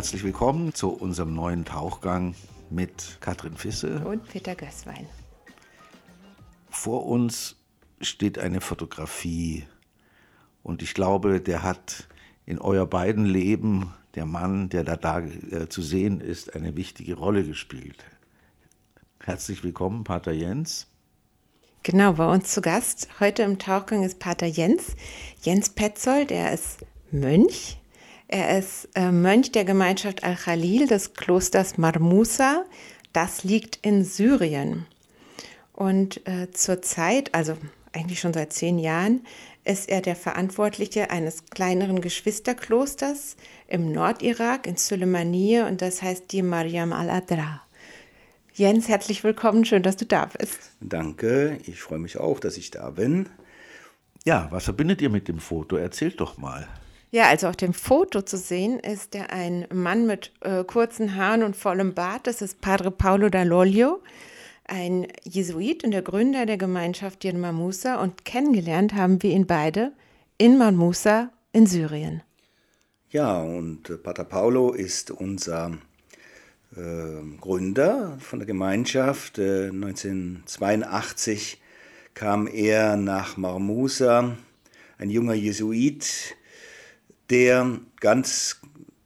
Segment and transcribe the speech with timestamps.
[0.00, 2.34] herzlich willkommen zu unserem neuen Tauchgang
[2.70, 5.06] mit Katrin Fisse und Peter Gößwein.
[6.70, 7.56] Vor uns
[8.00, 9.66] steht eine Fotografie
[10.62, 12.08] und ich glaube, der hat
[12.46, 17.12] in euer beiden Leben, der Mann, der da, da äh, zu sehen ist, eine wichtige
[17.12, 18.02] Rolle gespielt.
[19.22, 20.86] Herzlich willkommen, Pater Jens.
[21.82, 24.96] Genau, bei uns zu Gast heute im Tauchgang ist Pater Jens.
[25.42, 27.79] Jens Petzold, der ist Mönch.
[28.32, 32.64] Er ist äh, Mönch der Gemeinschaft Al-Khalil des Klosters Marmusa.
[33.12, 34.86] Das liegt in Syrien.
[35.72, 37.56] Und äh, zurzeit, also
[37.92, 39.22] eigentlich schon seit zehn Jahren,
[39.64, 43.34] ist er der Verantwortliche eines kleineren Geschwisterklosters
[43.66, 47.62] im Nordirak in Suleimaniye und das heißt die Mariam al-Adra.
[48.54, 50.70] Jens, herzlich willkommen, schön, dass du da bist.
[50.80, 53.28] Danke, ich freue mich auch, dass ich da bin.
[54.24, 55.74] Ja, was verbindet ihr mit dem Foto?
[55.74, 56.68] Erzählt doch mal.
[57.12, 61.42] Ja, also auf dem Foto zu sehen ist er ein Mann mit äh, kurzen Haaren
[61.42, 62.28] und vollem Bart.
[62.28, 63.98] Das ist Padre Paolo Dall'Olio,
[64.64, 68.00] ein Jesuit und der Gründer der Gemeinschaft Dir Mamusa.
[68.00, 69.92] Und kennengelernt haben wir ihn beide
[70.38, 72.22] in Mamusa in Syrien.
[73.10, 75.72] Ja, und äh, Pater Paolo ist unser
[76.76, 79.40] äh, Gründer von der Gemeinschaft.
[79.40, 81.60] Äh, 1982
[82.14, 84.36] kam er nach Marmusa,
[84.98, 86.36] ein junger Jesuit,
[87.30, 88.60] der ganz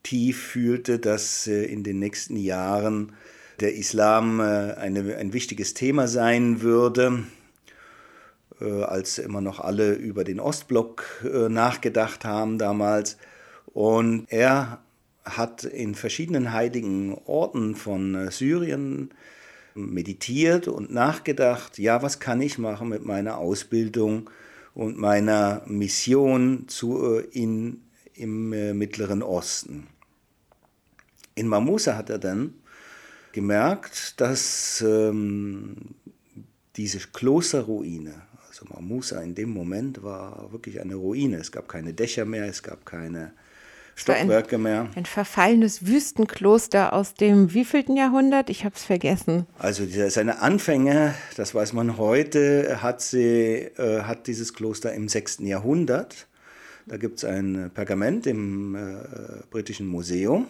[0.04, 3.12] tief fühlte, dass äh, in den nächsten Jahren
[3.58, 7.24] der Islam äh, eine, ein wichtiges Thema sein würde,
[8.60, 11.04] äh, als immer noch alle über den Ostblock
[11.48, 13.16] nachgedacht haben damals.
[13.66, 14.80] Und er
[15.24, 19.10] hat in verschiedenen heiligen Orten von Syrien
[19.74, 24.30] meditiert und nachgedacht, ja, was kann ich machen mit meiner Ausbildung
[24.74, 27.83] und meiner Mission zu, in
[28.14, 29.86] im äh, Mittleren Osten.
[31.34, 32.54] In Mamusa hat er dann
[33.32, 35.76] gemerkt, dass ähm,
[36.76, 38.14] diese Klosterruine,
[38.48, 41.38] also Mamusa in dem Moment war wirklich eine Ruine.
[41.38, 43.32] Es gab keine Dächer mehr, es gab keine
[43.96, 44.88] Stockwerke ein, mehr.
[44.94, 48.50] Ein verfallenes Wüstenkloster aus dem wievielten Jahrhundert?
[48.50, 49.46] Ich habe es vergessen.
[49.58, 55.38] Also seine Anfänge, das weiß man heute, hat, sie, äh, hat dieses Kloster im 6.
[55.40, 56.26] Jahrhundert
[56.86, 58.96] da gibt es ein Pergament im äh,
[59.50, 60.46] Britischen Museum.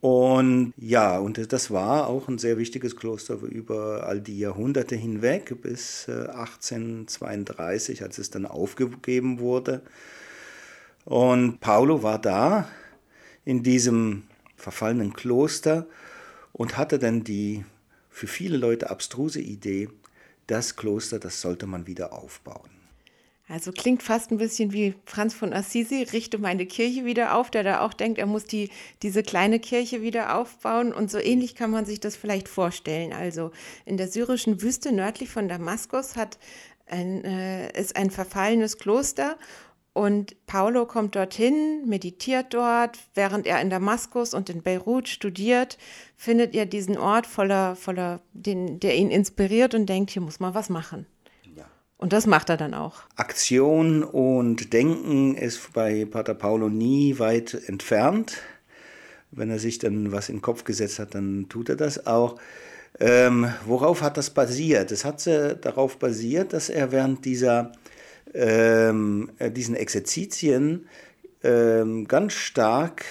[0.00, 5.60] Und ja, und das war auch ein sehr wichtiges Kloster über all die Jahrhunderte hinweg
[5.62, 9.82] bis äh, 1832, als es dann aufgegeben wurde.
[11.04, 12.68] Und Paulo war da
[13.44, 14.24] in diesem
[14.56, 15.86] verfallenen Kloster
[16.52, 17.64] und hatte dann die
[18.10, 19.88] für viele Leute abstruse Idee,
[20.46, 22.70] das Kloster, das sollte man wieder aufbauen.
[23.48, 27.62] Also klingt fast ein bisschen wie Franz von Assisi, richte meine Kirche wieder auf, der
[27.62, 28.70] da auch denkt, er muss die,
[29.02, 30.92] diese kleine Kirche wieder aufbauen.
[30.92, 33.12] Und so ähnlich kann man sich das vielleicht vorstellen.
[33.12, 33.52] Also
[33.84, 36.38] in der syrischen Wüste nördlich von Damaskus hat
[36.86, 39.36] ein, äh, ist ein verfallenes Kloster
[39.96, 45.78] und Paulo kommt dorthin, meditiert dort, während er in Damaskus und in Beirut studiert,
[46.16, 50.52] findet er diesen Ort voller, voller, den, der ihn inspiriert und denkt, hier muss man
[50.52, 51.06] was machen.
[51.98, 53.02] Und das macht er dann auch.
[53.16, 58.38] Aktion und Denken ist bei Pater Paulo nie weit entfernt.
[59.30, 62.38] Wenn er sich dann was in den Kopf gesetzt hat, dann tut er das auch.
[62.98, 64.90] Ähm, worauf hat das basiert?
[64.90, 67.72] Es hat äh, darauf basiert, dass er während dieser,
[68.34, 70.88] ähm, äh, diesen Exerzitien
[71.42, 73.04] ähm, ganz stark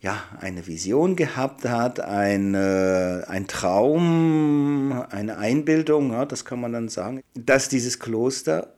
[0.00, 6.72] ja, eine Vision gehabt hat, ein, äh, ein Traum, eine Einbildung, ja, das kann man
[6.72, 8.74] dann sagen, dass dieses Kloster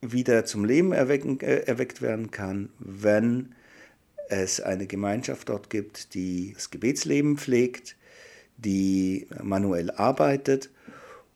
[0.00, 3.54] wieder zum Leben erwecken, äh, erweckt werden kann, wenn
[4.30, 7.96] es eine Gemeinschaft dort gibt, die das Gebetsleben pflegt,
[8.56, 10.70] die manuell arbeitet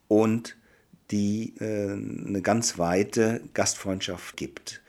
[0.09, 0.57] und
[1.11, 4.83] die äh, eine ganz weite Gastfreundschaft gibt.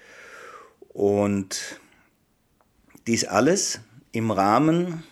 [0.90, 1.80] Und
[3.08, 3.82] dies alles
[4.14, 5.04] im Rahmen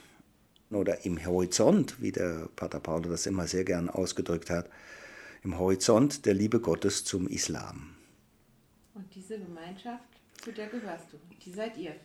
[0.70, 4.70] oder im Horizont, wie der Pater Paulo das immer sehr gern ausgedrückt hat,
[5.44, 7.96] im Horizont der Liebe Gottes zum Islam.
[8.94, 10.04] Und diese Gemeinschaft,
[10.42, 11.96] zu der gehörst du, die seid ihr.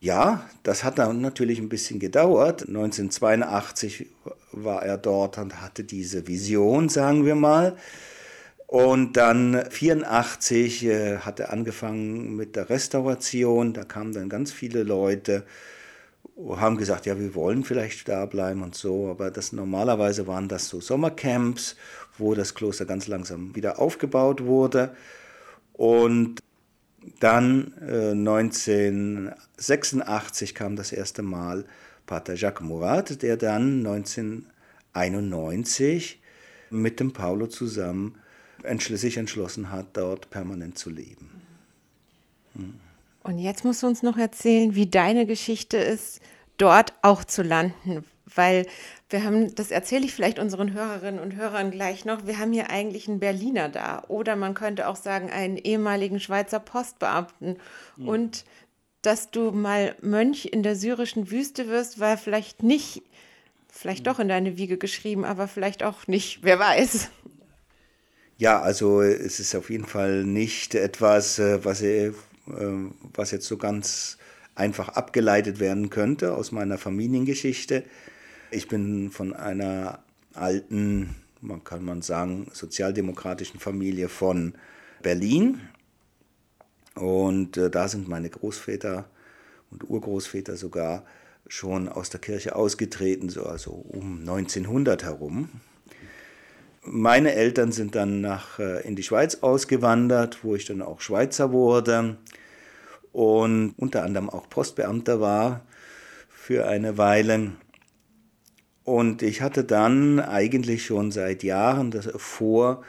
[0.00, 2.62] Ja, das hat dann natürlich ein bisschen gedauert.
[2.62, 4.06] 1982
[4.52, 7.76] war er dort und hatte diese Vision, sagen wir mal.
[8.66, 13.74] Und dann 1984 äh, hat er angefangen mit der Restauration.
[13.74, 15.44] Da kamen dann ganz viele Leute
[16.56, 20.68] haben gesagt, ja, wir wollen vielleicht da bleiben und so, aber das normalerweise waren das
[20.68, 21.76] so Sommercamps,
[22.18, 24.94] wo das Kloster ganz langsam wieder aufgebaut wurde.
[25.72, 26.40] Und
[27.18, 31.64] Dann äh, 1986 kam das erste Mal
[32.06, 36.20] Pater Jacques Murat, der dann 1991
[36.70, 38.16] mit dem Paulo zusammen
[38.78, 41.29] sich entschlossen hat, dort permanent zu leben.
[43.22, 46.20] Und jetzt musst du uns noch erzählen, wie deine Geschichte ist,
[46.56, 48.66] dort auch zu landen, weil
[49.08, 52.70] wir haben, das erzähle ich vielleicht unseren Hörerinnen und Hörern gleich noch, wir haben hier
[52.70, 54.04] eigentlich einen Berliner da.
[54.08, 57.58] Oder man könnte auch sagen einen ehemaligen Schweizer Postbeamten.
[57.96, 58.08] Mhm.
[58.08, 58.44] und
[59.02, 63.02] dass du mal Mönch in der syrischen Wüste wirst, war vielleicht nicht,
[63.72, 67.08] vielleicht doch in deine Wiege geschrieben, aber vielleicht auch nicht, wer weiß.
[68.36, 72.12] Ja, also es ist auf jeden Fall nicht etwas, äh, was, äh,
[72.46, 74.18] was jetzt so ganz
[74.54, 77.84] einfach abgeleitet werden könnte aus meiner Familiengeschichte.
[78.50, 80.00] Ich bin von einer
[80.34, 84.54] alten, man kann man sagen, sozialdemokratischen Familie von
[85.02, 85.60] Berlin.
[86.94, 89.08] Und äh, da sind meine Großväter
[89.70, 91.04] und Urgroßväter sogar
[91.46, 95.48] schon aus der Kirche ausgetreten, so also um 1900 herum.
[96.82, 101.52] Meine Eltern sind dann nach, äh, in die Schweiz ausgewandert, wo ich dann auch Schweizer
[101.52, 102.16] wurde
[103.12, 105.66] und unter anderem auch Postbeamter war
[106.28, 107.52] für eine Weile.
[108.84, 112.82] Und ich hatte dann eigentlich schon seit Jahren vor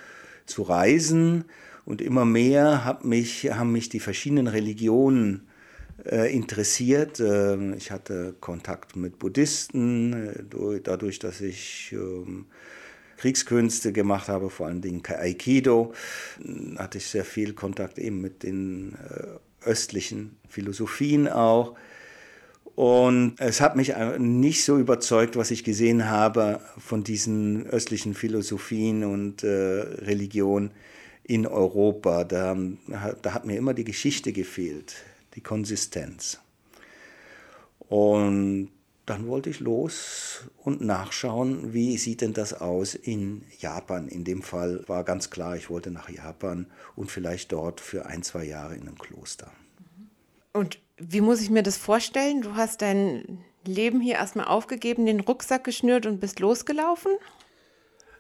[0.46, 1.46] zu reisen
[1.86, 5.48] und immer mehr hab mich, haben mich die verschiedenen Religionen
[6.06, 7.20] äh, interessiert.
[7.20, 12.46] Äh, ich hatte Kontakt mit Buddhisten, äh, dadurch, dass ich ähm,
[13.22, 15.94] Kriegskünste gemacht habe, vor allen Dingen Aikido,
[16.78, 21.76] hatte ich sehr viel Kontakt eben mit den äh, östlichen Philosophien auch.
[22.74, 29.04] Und es hat mich nicht so überzeugt, was ich gesehen habe von diesen östlichen Philosophien
[29.04, 30.72] und äh, Religionen
[31.24, 32.24] in Europa.
[32.24, 32.58] Da,
[33.22, 34.96] da hat mir immer die Geschichte gefehlt,
[35.36, 36.40] die Konsistenz.
[37.88, 38.72] Und
[39.12, 44.08] dann wollte ich los und nachschauen, wie sieht denn das aus in Japan.
[44.08, 48.24] In dem Fall war ganz klar, ich wollte nach Japan und vielleicht dort für ein,
[48.24, 49.52] zwei Jahre in einem Kloster.
[50.54, 52.42] Und wie muss ich mir das vorstellen?
[52.42, 57.12] Du hast dein Leben hier erstmal aufgegeben, den Rucksack geschnürt und bist losgelaufen?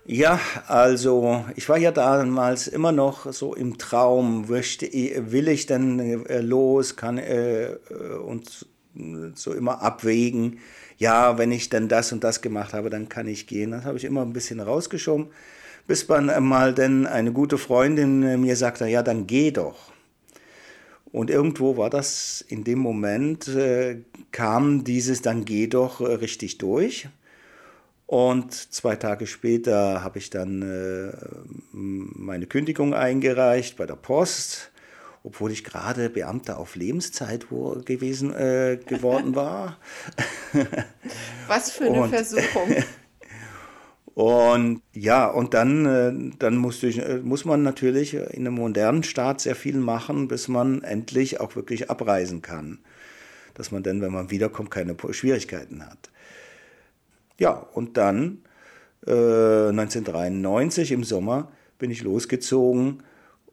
[0.03, 6.41] Ja, also ich war ja damals immer noch so im Traum, will ich denn äh,
[6.41, 7.77] los, kann äh,
[8.25, 8.65] und
[9.35, 10.59] so immer abwägen.
[11.01, 13.71] Ja, wenn ich dann das und das gemacht habe, dann kann ich gehen.
[13.71, 15.29] Das habe ich immer ein bisschen rausgeschoben,
[15.87, 19.91] bis man mal dann eine gute Freundin äh, mir sagte, ja, dann geh doch.
[21.11, 26.59] Und irgendwo war das in dem Moment, äh, kam dieses dann geh doch äh, richtig
[26.59, 27.09] durch.
[28.05, 31.13] Und zwei Tage später habe ich dann äh,
[31.71, 34.70] meine Kündigung eingereicht bei der Post,
[35.23, 39.77] obwohl ich gerade Beamter auf Lebenszeit gewesen äh, geworden war.
[41.47, 42.75] Was für eine Und, Versuchung.
[44.13, 49.03] Und ja, und dann, äh, dann musste ich, äh, muss man natürlich in einem modernen
[49.03, 52.79] Staat sehr viel machen, bis man endlich auch wirklich abreisen kann.
[53.53, 56.11] Dass man dann, wenn man wiederkommt, keine Schwierigkeiten hat.
[57.39, 58.43] Ja, und dann
[59.07, 59.11] äh,
[59.69, 63.03] 1993 im Sommer bin ich losgezogen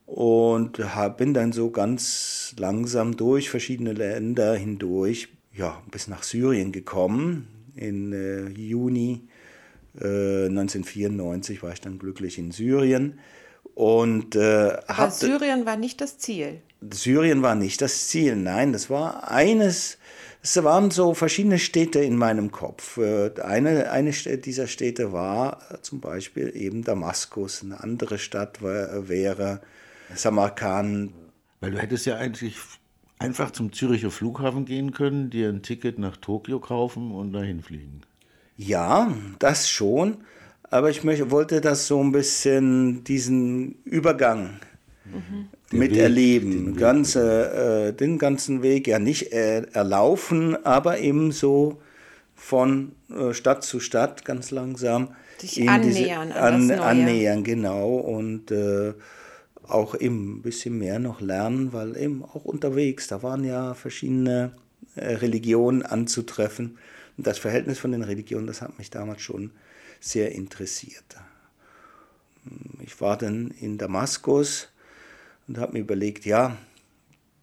[0.09, 0.81] und
[1.19, 7.47] bin dann so ganz langsam durch verschiedene Länder hindurch, ja, bis nach Syrien gekommen.
[7.77, 9.29] In äh, Juni
[9.95, 13.19] 1994 äh, war ich dann glücklich in Syrien.
[13.75, 16.63] Und, äh, Aber Syrien war nicht das Ziel.
[16.91, 19.99] Syrien war nicht das Ziel, nein, das war eines,
[20.43, 22.97] es waren so verschiedene Städte in meinem Kopf.
[22.97, 29.61] Äh, eine, eine dieser Städte war zum Beispiel eben Damaskus, eine andere Stadt war, wäre
[30.15, 31.13] Samarkand.
[31.61, 32.57] Weil du hättest ja eigentlich
[33.19, 38.03] einfach zum Züricher Flughafen gehen können, dir ein Ticket nach Tokio kaufen und dahin fliegen.
[38.57, 40.19] Ja, das schon.
[40.71, 44.61] Aber ich möchte, wollte das so ein bisschen, diesen Übergang
[45.05, 45.49] mhm.
[45.71, 46.79] miterleben.
[46.79, 51.81] Weg, den, äh, den ganzen Weg, ja nicht äh, erlaufen, aber eben so
[52.35, 55.15] von äh, Stadt zu Stadt ganz langsam.
[55.39, 57.97] Sich annähern, diese, an, annähern, genau.
[57.97, 58.93] Und äh,
[59.69, 64.53] auch eben ein bisschen mehr noch lernen, weil eben auch unterwegs, da waren ja verschiedene
[64.95, 66.79] äh, Religionen anzutreffen.
[67.17, 69.51] Und das Verhältnis von den Religionen, das hat mich damals schon
[70.01, 71.05] sehr interessiert.
[72.81, 74.69] Ich war dann in Damaskus
[75.47, 76.57] und habe mir überlegt, ja,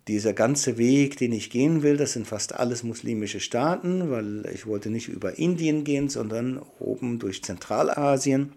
[0.07, 4.67] dieser ganze Weg, den ich gehen will, das sind fast alles muslimische Staaten, weil ich
[4.67, 8.53] wollte nicht über Indien gehen, sondern oben durch Zentralasien.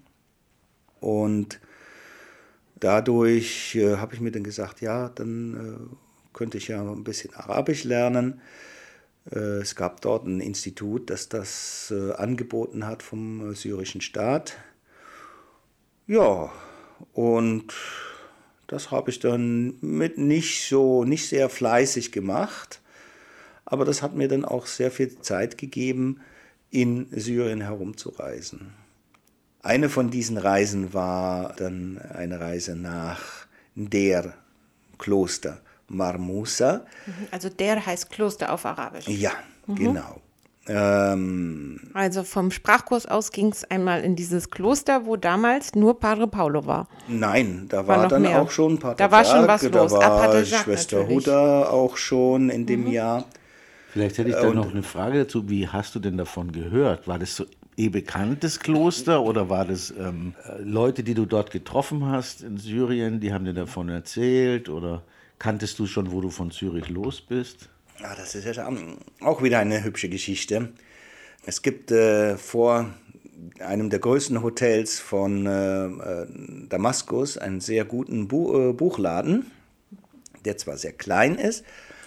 [1.00, 1.60] Und
[2.80, 5.96] dadurch äh, habe ich mir dann gesagt, ja, dann äh,
[6.32, 8.40] könnte ich ja ein bisschen Arabisch lernen.
[9.30, 14.56] Äh, es gab dort ein Institut, das das äh, angeboten hat vom äh, syrischen Staat.
[16.06, 16.50] Ja,
[17.12, 17.74] und
[18.66, 22.80] das habe ich dann mit nicht so, nicht sehr fleißig gemacht.
[23.64, 26.20] Aber das hat mir dann auch sehr viel Zeit gegeben,
[26.70, 28.72] in Syrien herumzureisen.
[29.62, 33.20] Eine von diesen Reisen war dann eine Reise nach
[33.74, 34.34] der
[34.98, 36.82] Kloster Marmusa.
[37.06, 39.08] Mhm, also der heißt Kloster auf Arabisch.
[39.08, 39.32] Ja,
[39.66, 39.74] mhm.
[39.74, 40.20] genau.
[40.68, 46.28] Ähm, also vom Sprachkurs aus ging es einmal in dieses Kloster, wo damals nur Padre
[46.28, 46.88] Paulo war.
[47.08, 48.42] Nein, da war, war dann mehr.
[48.42, 49.92] auch schon Pater Da war schon was da los.
[49.92, 51.26] Da war ah, Schwester natürlich.
[51.26, 52.92] Huda auch schon in dem mhm.
[52.92, 53.24] Jahr.
[53.90, 55.48] Vielleicht hätte ich da noch eine Frage dazu.
[55.48, 57.08] Wie hast du denn davon gehört?
[57.08, 57.46] War das so
[57.78, 63.20] eh bekanntes Kloster oder war das ähm, Leute, die du dort getroffen hast in Syrien,
[63.20, 65.04] die haben dir davon erzählt oder
[65.38, 67.68] kanntest du schon, wo du von Zürich los bist?
[68.00, 68.68] Ja, das ist ja
[69.20, 70.72] auch wieder eine hübsche Geschichte.
[71.46, 72.90] Es gibt äh, vor
[73.60, 76.26] einem der größten Hotels von äh, äh
[76.68, 79.50] Damaskus einen sehr guten Bu äh, Buchladen,
[80.44, 81.64] der zwar sehr klein ist,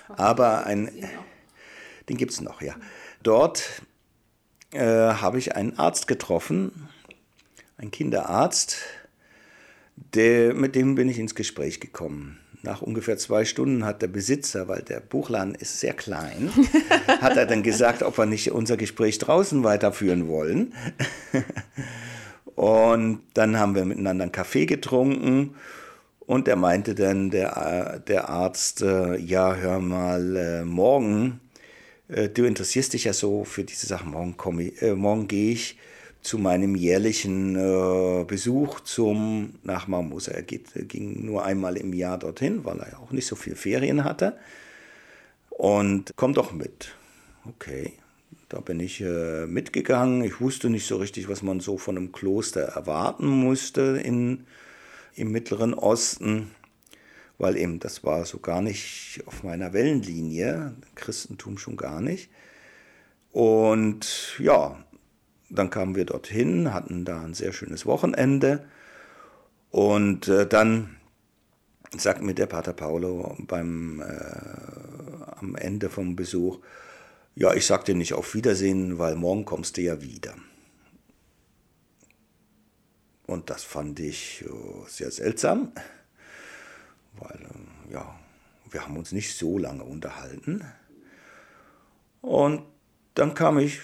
[0.09, 0.91] aber ein,
[2.09, 2.75] den gibt es noch, ja.
[3.23, 3.81] Dort
[4.71, 6.71] äh, habe ich einen Arzt getroffen,
[7.77, 8.77] einen Kinderarzt,
[10.13, 12.39] der, mit dem bin ich ins Gespräch gekommen.
[12.63, 16.51] Nach ungefähr zwei Stunden hat der Besitzer, weil der Buchladen ist sehr klein,
[17.07, 20.73] hat er dann gesagt, ob wir nicht unser Gespräch draußen weiterführen wollen.
[22.55, 25.55] und dann haben wir miteinander einen Kaffee getrunken
[26.19, 31.41] und er meinte dann, der, der Arzt, äh, ja, hör mal, äh, morgen
[32.11, 34.11] äh, du interessierst dich ja so für diese Sachen.
[34.11, 34.35] Morgen,
[34.79, 35.77] äh, morgen gehe ich
[36.21, 40.31] zu meinem jährlichen äh, Besuch zum nach Marmusa.
[40.31, 43.55] Er geht, ging nur einmal im Jahr dorthin, weil er ja auch nicht so viel
[43.55, 44.37] Ferien hatte.
[45.49, 46.93] Und komm doch mit.
[47.45, 47.93] Okay,
[48.49, 50.23] da bin ich äh, mitgegangen.
[50.23, 54.45] Ich wusste nicht so richtig, was man so von einem Kloster erwarten musste in,
[55.15, 56.51] im Mittleren Osten
[57.41, 62.29] weil eben das war so gar nicht auf meiner Wellenlinie, Christentum schon gar nicht.
[63.31, 64.77] Und ja,
[65.49, 68.63] dann kamen wir dorthin, hatten da ein sehr schönes Wochenende
[69.71, 70.97] und äh, dann
[71.97, 76.59] sagt mir der Pater Paolo beim, äh, am Ende vom Besuch,
[77.33, 80.35] ja, ich sag dir nicht auf Wiedersehen, weil morgen kommst du ja wieder.
[83.25, 85.71] Und das fand ich äh, sehr seltsam
[87.21, 87.39] weil
[87.89, 88.15] ja,
[88.69, 90.65] wir haben uns nicht so lange unterhalten.
[92.21, 92.63] Und
[93.15, 93.79] dann kam ich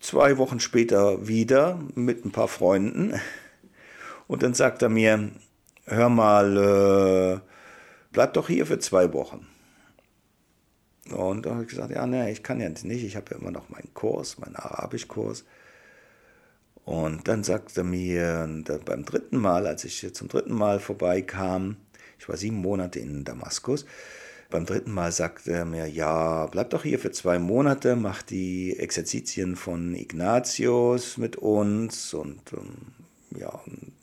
[0.00, 3.14] zwei Wochen später wieder mit ein paar Freunden
[4.26, 5.30] und dann sagt er mir,
[5.84, 7.40] hör mal, äh,
[8.12, 9.46] bleib doch hier für zwei Wochen.
[11.10, 13.50] Und da habe ich gesagt, ja, nee, ich kann ja nicht, ich habe ja immer
[13.50, 15.44] noch meinen Kurs, meinen Arabischkurs.
[16.84, 18.48] Und dann sagt er mir
[18.84, 21.76] beim dritten Mal, als ich zum dritten Mal vorbeikam,
[22.20, 23.86] ich war sieben Monate in Damaskus.
[24.50, 28.78] Beim dritten Mal sagte er mir, ja, bleib doch hier für zwei Monate, mach die
[28.78, 32.12] Exerzitien von Ignatius mit uns.
[32.12, 33.58] Und ähm, ja,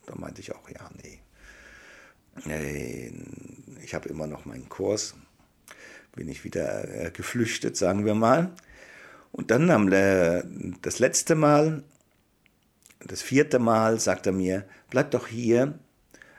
[0.07, 1.19] da meinte ich auch, ja, nee.
[3.83, 5.13] Ich habe immer noch meinen Kurs,
[6.15, 8.51] bin ich wieder äh, geflüchtet, sagen wir mal.
[9.31, 9.91] Und dann am,
[10.81, 11.83] das letzte Mal,
[13.05, 15.77] das vierte Mal, sagt er mir, bleib doch hier,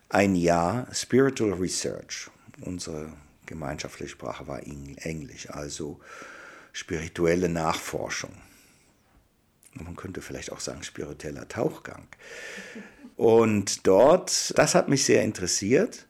[0.08, 2.30] ein Jahr Spiritual Research.
[2.62, 3.12] Unsere
[3.46, 6.00] gemeinschaftliche Sprache war Englisch, also
[6.72, 8.32] spirituelle Nachforschung.
[9.74, 12.08] Man könnte vielleicht auch sagen spiritueller Tauchgang.
[13.16, 16.06] Und dort, das hat mich sehr interessiert,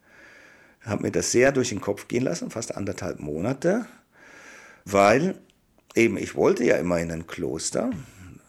[0.83, 3.87] habe mir das sehr durch den Kopf gehen lassen, fast anderthalb Monate,
[4.85, 5.39] weil
[5.95, 7.91] eben ich wollte ja immer in ein Kloster.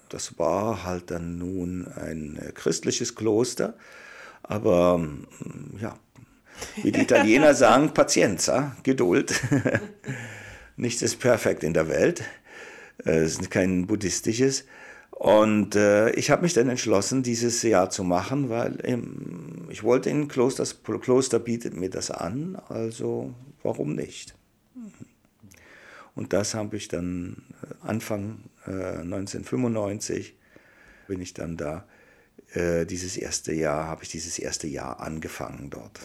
[0.10, 3.75] Das war halt dann nun ein christliches Kloster
[4.50, 5.98] aber mm, ja,
[6.84, 9.39] wie die Italiener sagen, Pazienza, Geduld.
[10.75, 12.24] Nichts ist perfekt in der Welt.
[12.98, 14.65] Es ist kein buddhistisches.
[15.12, 20.10] Und äh, ich habe mich dann entschlossen, dieses Jahr zu machen, weil ähm, ich wollte
[20.10, 24.36] in ein Kloster, das Kloster bietet mir das an, also warum nicht?
[26.15, 30.36] Und das habe ich dann äh, Anfang äh, 1995
[31.08, 31.86] bin ich dann da
[32.53, 36.00] äh, dieses erste Jahr, habe ich dieses erste Jahr angefangen dort.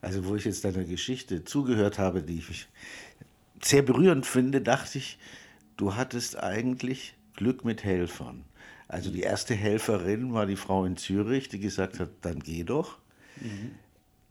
[0.00, 2.68] Also wo ich jetzt deiner Geschichte zugehört habe, die ich
[3.62, 5.18] sehr berührend finde, dachte ich,
[5.76, 8.44] du hattest eigentlich Glück mit Helfern.
[8.88, 12.98] Also die erste Helferin war die Frau in Zürich, die gesagt hat, dann geh doch.
[13.40, 13.72] Mhm.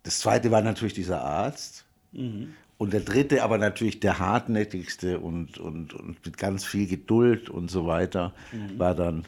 [0.03, 1.85] Das zweite war natürlich dieser Arzt.
[2.11, 2.53] Mhm.
[2.77, 7.71] Und der dritte, aber natürlich der hartnäckigste und, und, und mit ganz viel Geduld und
[7.71, 8.77] so weiter, mhm.
[8.77, 9.25] war dann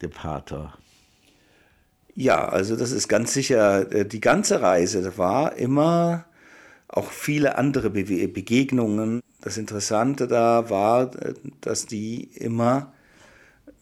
[0.00, 0.76] der Pater.
[2.16, 6.24] Ja, also das ist ganz sicher, äh, die ganze Reise war immer
[6.88, 9.20] auch viele andere Begegnungen.
[9.42, 12.92] Das Interessante da war, äh, dass die immer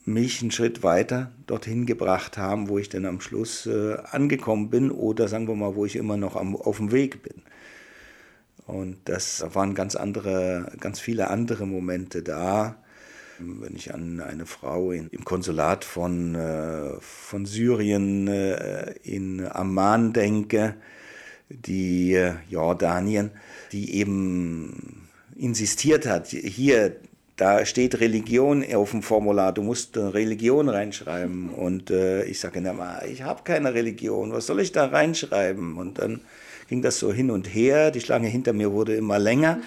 [0.04, 4.90] mich einen Schritt weiter dorthin gebracht haben, wo ich dann am Schluss äh, angekommen bin
[4.90, 7.42] oder sagen wir mal, wo ich immer noch am, auf dem Weg bin.
[8.66, 12.76] Und das waren ganz andere, ganz viele andere Momente da.
[13.38, 20.12] Wenn ich an eine Frau in, im Konsulat von, äh, von Syrien äh, in Amman
[20.12, 20.76] denke,
[21.48, 23.30] die äh, Jordanien,
[23.72, 26.96] die eben insistiert hat, hier
[27.36, 31.50] da steht Religion auf dem Formular, du musst Religion reinschreiben.
[31.50, 35.76] Und äh, ich sage, na, ich habe keine Religion, was soll ich da reinschreiben?
[35.76, 36.20] Und dann
[36.68, 39.58] ging das so hin und her, die Schlange hinter mir wurde immer länger.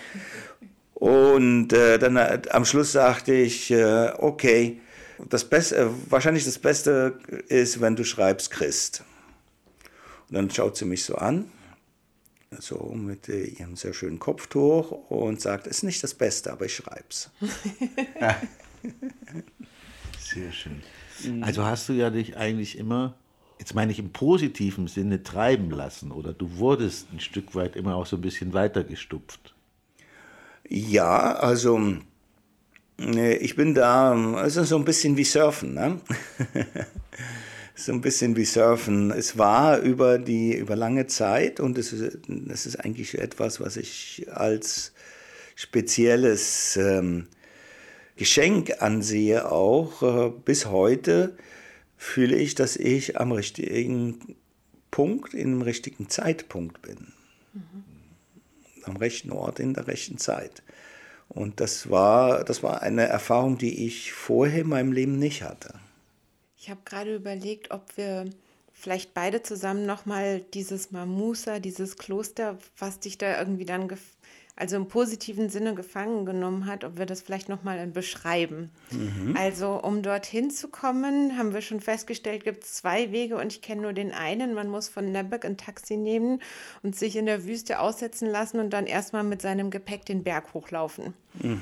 [0.98, 4.82] Und äh, dann äh, am Schluss sagte ich, äh, okay,
[5.30, 9.04] das Beste, äh, wahrscheinlich das Beste ist, wenn du schreibst Christ.
[10.28, 11.52] Und dann schaut sie mich so an
[12.60, 17.30] so mit ihrem sehr schönen Kopftuch und sagt, ist nicht das Beste, aber ich schreib's.
[20.20, 20.82] sehr schön.
[21.42, 23.16] Also hast du ja dich eigentlich immer,
[23.60, 27.96] jetzt meine ich im positiven Sinne, treiben lassen oder du wurdest ein Stück weit immer
[27.96, 29.54] auch so ein bisschen weitergestupft.
[30.70, 31.98] Ja, also
[33.00, 35.74] äh, ich bin da, es ist so ein bisschen wie Surfen.
[35.74, 36.02] Ne?
[37.76, 39.12] so ein bisschen wie Surfen.
[39.12, 42.20] Es war über die über lange Zeit und es ist,
[42.50, 44.94] es ist eigentlich etwas, was ich als
[45.56, 47.28] spezielles ähm,
[48.18, 49.50] Geschenk ansehe.
[49.50, 51.38] Auch äh, bis heute
[51.96, 54.36] fühle ich, dass ich am richtigen
[54.92, 57.14] Punkt, in dem richtigen Zeitpunkt bin.
[58.88, 60.64] Am rechten Ort, in der rechten Zeit.
[61.30, 65.74] Und das war, das war eine Erfahrung, die ich vorher in meinem Leben nicht hatte.
[66.58, 68.26] Ich habe gerade überlegt, ob wir
[68.74, 73.88] vielleicht beide zusammen nochmal dieses Mamusa, dieses Kloster, was dich da irgendwie dann,
[74.58, 78.72] also im positiven Sinne gefangen genommen hat, ob wir das vielleicht nochmal beschreiben.
[78.92, 79.36] Mhm.
[79.38, 83.62] Also um dorthin zu kommen, haben wir schon festgestellt, gibt es zwei Wege und ich
[83.62, 84.56] kenne nur den einen.
[84.56, 86.42] Man muss von Nebek ein Taxi nehmen
[86.82, 90.54] und sich in der Wüste aussetzen lassen und dann erstmal mit seinem Gepäck den Berg
[90.56, 91.14] hochlaufen.
[91.40, 91.62] Mhm.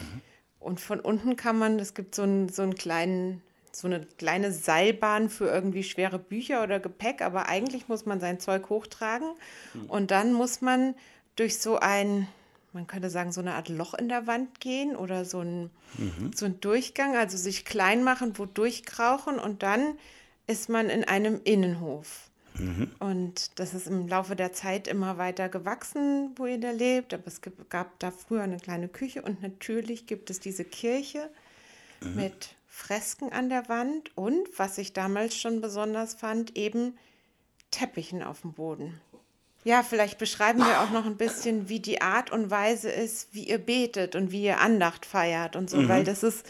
[0.62, 3.42] Und von unten kann man, es gibt so einen, so einen kleinen
[3.74, 8.40] so eine kleine Seilbahn für irgendwie schwere Bücher oder Gepäck, aber eigentlich muss man sein
[8.40, 9.28] Zeug hochtragen
[9.74, 9.86] mhm.
[9.88, 10.96] und dann muss man
[11.36, 12.28] durch so ein,
[12.76, 16.32] man könnte sagen, so eine Art Loch in der Wand gehen oder so ein, mhm.
[16.36, 19.98] so ein Durchgang, also sich klein machen, wo durchkrauchen und dann
[20.46, 22.30] ist man in einem Innenhof.
[22.58, 22.92] Mhm.
[23.00, 27.14] Und das ist im Laufe der Zeit immer weiter gewachsen, wo ihr da lebt.
[27.14, 31.30] Aber es gab da früher eine kleine Küche und natürlich gibt es diese Kirche
[32.02, 32.16] mhm.
[32.16, 36.98] mit Fresken an der Wand und, was ich damals schon besonders fand, eben
[37.72, 39.00] Teppichen auf dem Boden.
[39.66, 43.50] Ja, vielleicht beschreiben wir auch noch ein bisschen, wie die Art und Weise ist, wie
[43.50, 45.90] ihr betet und wie ihr Andacht feiert und so, mhm.
[45.90, 46.46] weil das ist,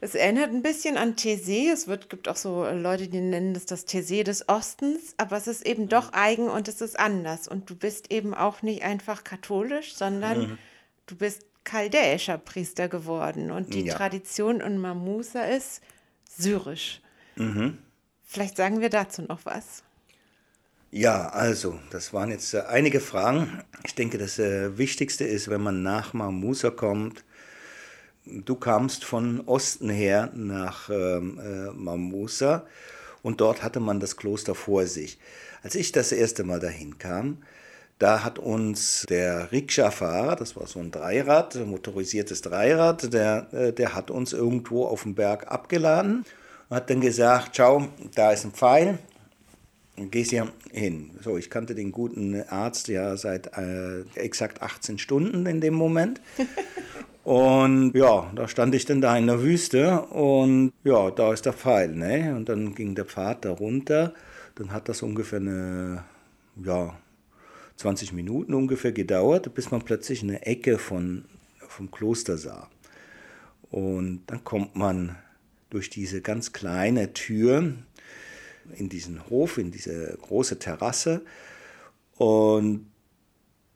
[0.00, 1.72] es erinnert ein bisschen an Thésée.
[1.72, 5.46] Es wird, gibt auch so Leute, die nennen das das Thésée des Ostens, aber es
[5.46, 7.46] ist eben doch eigen und es ist anders.
[7.46, 10.58] Und du bist eben auch nicht einfach katholisch, sondern mhm.
[11.06, 13.94] du bist chaldäischer Priester geworden und die ja.
[13.94, 15.82] Tradition in Mamusa ist
[16.28, 17.00] syrisch.
[17.36, 17.78] Mhm.
[18.24, 19.84] Vielleicht sagen wir dazu noch was.
[20.90, 23.62] Ja, also, das waren jetzt äh, einige Fragen.
[23.84, 27.24] Ich denke, das äh, Wichtigste ist, wenn man nach Mamusa kommt,
[28.24, 32.64] du kamst von Osten her nach ähm, äh, Mamusa
[33.22, 35.18] und dort hatte man das Kloster vor sich.
[35.62, 37.42] Als ich das erste Mal dahin kam,
[37.98, 43.72] da hat uns der Rikscha-Fahrer, das war so ein Dreirad, ein motorisiertes Dreirad, der, äh,
[43.74, 46.24] der hat uns irgendwo auf dem Berg abgeladen
[46.70, 48.98] und hat dann gesagt, schau, da ist ein Pfeil,
[50.10, 51.10] gehst hier hin.
[51.22, 56.20] So, ich kannte den guten Arzt ja seit äh, exakt 18 Stunden in dem Moment.
[57.28, 61.52] Und ja, da stand ich dann da in der Wüste und ja, da ist der
[61.52, 61.94] Pfeil.
[61.94, 62.34] Ne?
[62.34, 64.14] Und dann ging der Pfad da runter.
[64.54, 66.04] Dann hat das ungefähr eine,
[66.64, 66.96] ja,
[67.76, 71.26] 20 Minuten ungefähr gedauert, bis man plötzlich eine Ecke von,
[71.68, 72.70] vom Kloster sah.
[73.70, 75.16] Und dann kommt man
[75.68, 77.74] durch diese ganz kleine Tür
[78.76, 81.22] in diesen Hof, in diese große Terrasse.
[82.16, 82.86] Und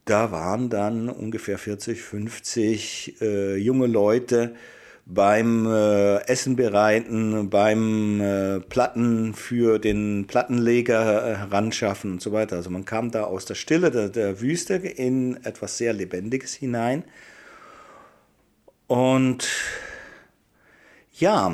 [0.05, 4.55] da waren dann ungefähr 40, 50 äh, junge Leute
[5.05, 12.57] beim äh, Essen bereiten, beim äh, Platten für den Plattenleger äh, heranschaffen und so weiter.
[12.57, 17.05] Also man kam da aus der Stille der, der Wüste in etwas sehr Lebendiges hinein.
[18.87, 19.49] Und
[21.15, 21.53] ja,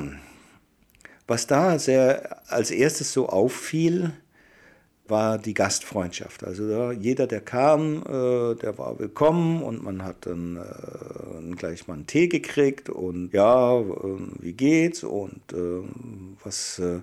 [1.29, 4.13] was da sehr als erstes so auffiel,
[5.07, 6.45] war die Gastfreundschaft.
[6.45, 11.95] Also jeder, der kam, äh, der war willkommen und man hat dann äh, gleich mal
[11.95, 13.85] einen Tee gekriegt und ja, äh,
[14.41, 15.83] wie geht's und äh,
[16.45, 17.01] was, äh,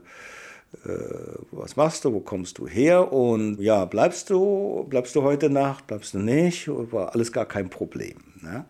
[1.52, 5.88] was machst du, wo kommst du her und ja, bleibst du, bleibst du heute Nacht,
[5.88, 8.18] bleibst du nicht, war alles gar kein Problem.
[8.42, 8.66] Ne?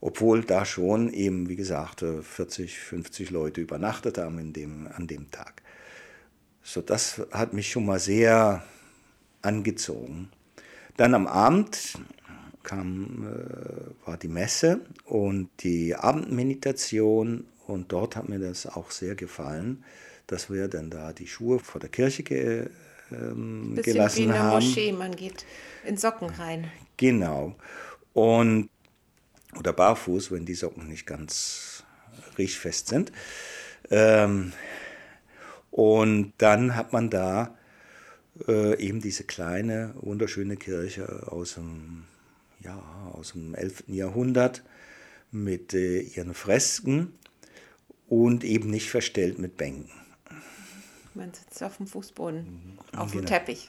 [0.00, 5.30] Obwohl da schon eben, wie gesagt, 40, 50 Leute übernachtet haben in dem, an dem
[5.30, 5.62] Tag.
[6.62, 8.62] So, das hat mich schon mal sehr
[9.42, 10.30] angezogen.
[10.96, 11.98] Dann am Abend
[12.62, 19.14] kam, äh, war die Messe und die Abendmeditation und dort hat mir das auch sehr
[19.14, 19.84] gefallen,
[20.26, 22.66] dass wir dann da die Schuhe vor der Kirche ge,
[23.10, 24.66] ähm, Bisschen gelassen wie in der haben.
[24.66, 25.46] Moschee, man geht
[25.86, 26.70] in Socken rein.
[26.96, 27.54] Genau.
[28.12, 28.68] Und
[29.58, 31.82] oder barfuß, wenn die Socken nicht ganz
[32.38, 33.12] riechfest sind.
[33.90, 34.52] Ähm,
[35.70, 37.56] und dann hat man da
[38.46, 42.04] äh, eben diese kleine, wunderschöne Kirche aus dem,
[42.60, 42.80] ja,
[43.12, 43.84] aus dem 11.
[43.88, 44.62] Jahrhundert
[45.30, 47.12] mit äh, ihren Fresken
[48.08, 49.90] und eben nicht verstellt mit Bänken.
[51.14, 53.28] Man sitzt auf dem Fußboden, auf dem Genau.
[53.28, 53.68] Teppich.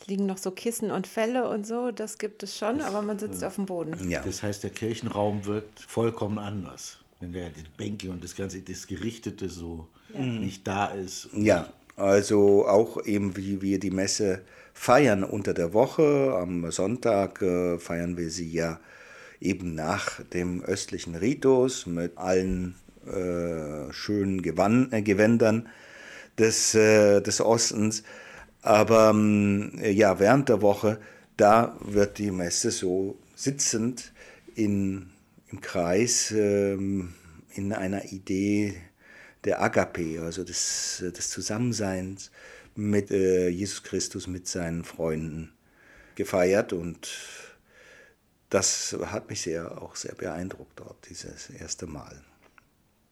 [0.00, 3.18] Es liegen noch so Kissen und Felle und so, das gibt es schon, aber man
[3.18, 4.10] sitzt auf dem Boden.
[4.10, 4.22] Ja.
[4.22, 6.98] Das heißt, der Kirchenraum wird vollkommen anders.
[7.20, 11.28] Wenn der die Bänke und das ganze, das Gerichtete so nicht da ist.
[11.32, 14.42] Ja, also auch eben wie wir die Messe
[14.74, 16.36] feiern unter der Woche.
[16.38, 18.78] Am Sonntag äh, feiern wir sie ja
[19.40, 25.68] eben nach dem östlichen Ritus mit allen äh, schönen Gewann äh, Gewändern
[26.38, 28.02] des, äh, des Ostens.
[28.66, 30.98] Aber ähm, ja, während der Woche,
[31.36, 34.12] da wird die Messe so sitzend
[34.56, 35.12] in,
[35.46, 37.14] im Kreis ähm,
[37.54, 38.74] in einer Idee
[39.44, 42.32] der Agape, also des, des Zusammenseins
[42.74, 45.52] mit äh, Jesus Christus, mit seinen Freunden
[46.16, 47.08] gefeiert und
[48.50, 52.20] das hat mich sehr, auch sehr beeindruckt dort, dieses erste Mal.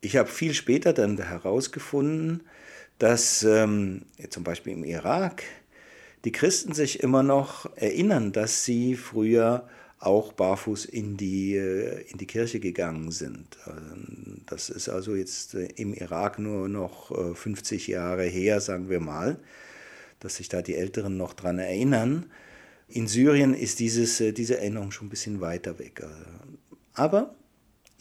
[0.04, 2.42] Ich habe viel später dann herausgefunden,
[2.98, 5.42] dass ähm, zum Beispiel im Irak
[6.26, 9.66] die Christen sich immer noch erinnern, dass sie früher
[9.98, 13.56] auch barfuß in die, äh, in die Kirche gegangen sind.
[13.66, 18.90] Ähm, Das ist also jetzt äh, im Irak nur noch äh, 50 Jahre her, sagen
[18.90, 19.38] wir mal,
[20.20, 22.26] dass sich da die Älteren noch dran erinnern.
[22.88, 26.02] In Syrien ist dieses, äh, diese Erinnerung schon ein bisschen weiter weg.
[26.02, 26.06] Äh,
[26.92, 27.34] Aber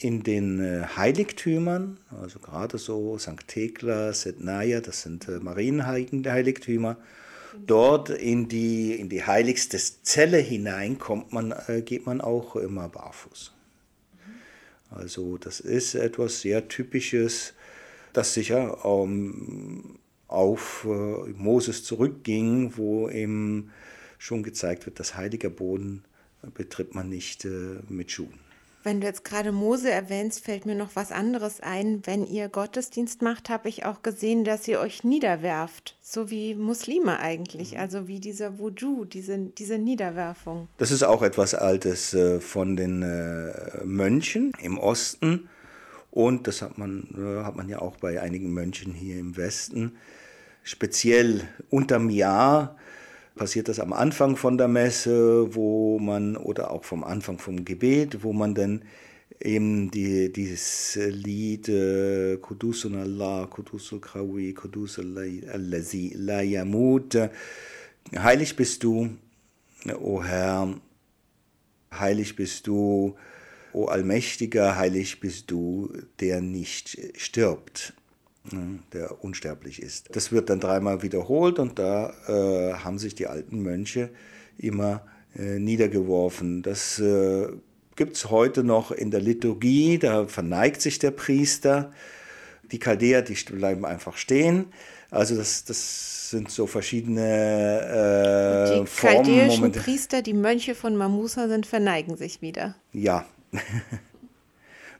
[0.03, 3.47] in den äh, Heiligtümern, also gerade so St.
[3.47, 6.97] Thekla, Setnaya, das sind äh, Marienheiligtümer,
[7.65, 12.89] dort in die, in die heiligste Zelle hinein kommt man, äh, geht man auch immer
[12.89, 13.53] barfuß.
[14.89, 17.53] Also das ist etwas sehr Typisches,
[18.11, 23.71] das sicher ähm, auf äh, Moses zurückging, wo eben
[24.17, 26.03] schon gezeigt wird, dass heiliger Boden
[26.53, 28.52] betritt man nicht äh, mit Schuhen.
[28.83, 32.01] Wenn du jetzt gerade Mose erwähnst, fällt mir noch was anderes ein.
[32.05, 35.95] Wenn ihr Gottesdienst macht, habe ich auch gesehen, dass ihr euch niederwerft.
[36.01, 37.79] So wie Muslime eigentlich.
[37.79, 40.67] Also wie dieser Wudu, diese, diese Niederwerfung.
[40.77, 45.47] Das ist auch etwas Altes äh, von den äh, Mönchen im Osten.
[46.11, 49.93] Und das hat man, äh, hat man ja auch bei einigen Mönchen hier im Westen.
[50.61, 52.75] Speziell unterm Jahr
[53.35, 58.23] passiert das am Anfang von der Messe, wo man, oder auch vom Anfang vom Gebet,
[58.23, 58.83] wo man dann
[59.39, 67.17] eben die, dieses Lied äh, Kudusun Allah, Kudusul Krawi, Kudusul Allazi La Yamut,
[68.15, 69.09] Heilig bist du,
[69.99, 70.79] O Herr,
[71.93, 73.15] heilig bist du,
[73.73, 77.93] O Allmächtiger, heilig bist du, der nicht stirbt,
[78.91, 80.15] der unsterblich ist.
[80.15, 84.09] Das wird dann dreimal wiederholt und da äh, haben sich die alten Mönche
[84.57, 85.05] immer
[85.37, 86.61] äh, niedergeworfen.
[86.61, 87.47] Das äh,
[87.95, 91.91] gibt es heute noch in der Liturgie, da verneigt sich der Priester.
[92.71, 94.65] Die Chaldäer, die bleiben einfach stehen.
[95.09, 99.15] Also das, das sind so verschiedene äh, Die Formen.
[99.23, 102.75] chaldäischen Momente- Priester, die Mönche von Mamusa sind, verneigen sich wieder.
[102.91, 103.25] Ja.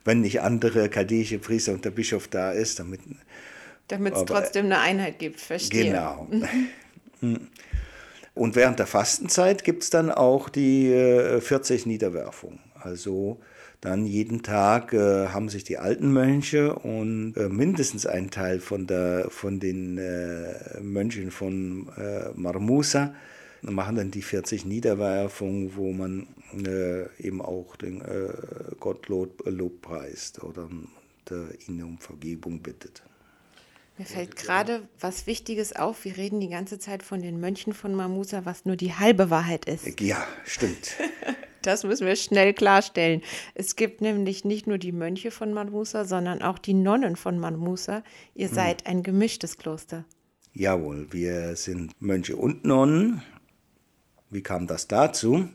[0.06, 3.02] Wenn nicht andere chaldäische Priester und der Bischof da ist, damit.
[3.88, 5.86] Damit es trotzdem eine Einheit gibt, verstehe.
[5.86, 6.28] Genau.
[8.34, 12.60] Und während der Fastenzeit gibt es dann auch die äh, 40 Niederwerfungen.
[12.76, 13.39] Also
[13.84, 18.88] Dann jeden Tag äh, haben sich die alten Mönche und äh, mindestens ein Teil von,
[18.88, 23.13] der, von den äh, Mönchen von äh, Marmusa
[23.62, 26.28] machen dann die 40 Niederwerfungen, wo man
[27.20, 28.30] eben auch den äh,
[28.80, 30.70] Gott Lob, lobpreist oder
[31.68, 33.04] ihn um Vergebung bittet.
[33.98, 36.04] Mir fällt gerade was Wichtiges auf.
[36.04, 39.66] Wir reden die ganze Zeit von den Mönchen von Marmusa, was nur die halbe Wahrheit
[39.66, 40.00] ist.
[40.00, 40.96] Ja, stimmt.
[41.63, 43.22] Das müssen wir schnell klarstellen.
[43.56, 48.04] Es gibt nämlich nicht nur die Mönche von Manmusa, sondern auch die Nonnen von Manmusa.
[48.36, 48.54] Ihr hm.
[48.54, 50.04] seid ein gemischtes Kloster.
[50.52, 53.22] Jawohl, wir sind Mönche und Nonnen.
[54.30, 55.48] Wie kam das dazu?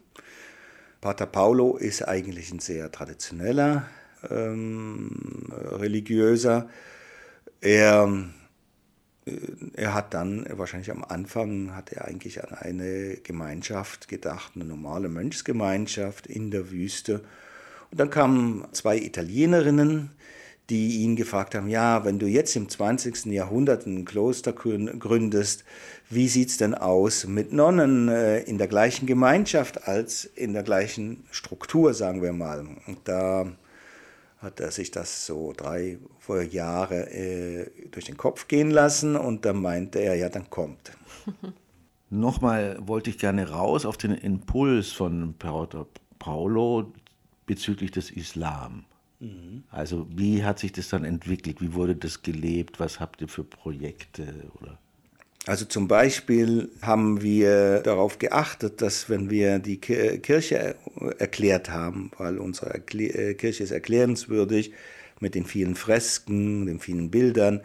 [1.00, 3.88] Pater Paulo ist eigentlich ein sehr traditioneller
[4.30, 6.68] ähm, religiöser.
[7.60, 8.08] Er
[9.74, 15.08] er hat dann wahrscheinlich am Anfang hat er eigentlich an eine Gemeinschaft gedacht, eine normale
[15.08, 17.24] Mönchsgemeinschaft in der Wüste.
[17.90, 20.10] Und dann kamen zwei Italienerinnen,
[20.70, 23.26] die ihn gefragt haben, ja, wenn du jetzt im 20.
[23.26, 25.64] Jahrhundert ein Kloster gründest,
[26.10, 30.62] wie sieht es denn aus mit Nonnen äh, in der gleichen Gemeinschaft als in der
[30.62, 32.66] gleichen Struktur, sagen wir mal.
[32.86, 33.46] Und da
[34.38, 35.98] hat er sich das so drei
[36.50, 40.92] Jahre äh, durch den Kopf gehen lassen und dann meinte er, ja, dann kommt.
[42.10, 45.34] Nochmal wollte ich gerne raus auf den Impuls von
[46.18, 46.92] Paulo
[47.46, 48.84] bezüglich des Islam.
[49.20, 49.64] Mhm.
[49.70, 51.60] Also wie hat sich das dann entwickelt?
[51.60, 52.80] Wie wurde das gelebt?
[52.80, 54.26] Was habt ihr für Projekte?
[54.60, 54.78] Oder?
[55.46, 60.76] Also zum Beispiel haben wir darauf geachtet, dass wenn wir die Kirche
[61.18, 64.72] erklärt haben, weil unsere äh, Kirche ist erklärenswürdig
[65.20, 67.62] mit den vielen Fresken, den vielen Bildern,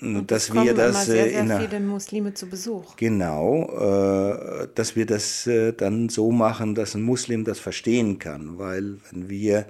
[0.00, 2.94] und dass wir das sehr, sehr in viele Muslime zu Besuch.
[2.94, 8.58] Genau, äh, dass wir das äh, dann so machen, dass ein Muslim das verstehen kann,
[8.58, 9.66] weil wenn wir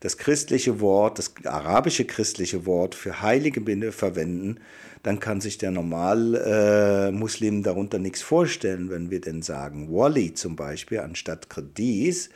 [0.00, 4.60] das christliche Wort, das arabische christliche Wort für heilige Binde verwenden,
[5.02, 8.90] dann kann sich der Normal-Muslim äh, darunter nichts vorstellen.
[8.90, 12.30] Wenn wir denn sagen Wali zum Beispiel anstatt Kredis,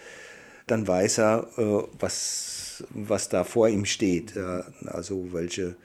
[0.66, 4.34] dann weiß er, äh, was, was da vor ihm steht.
[4.86, 5.76] Also welche,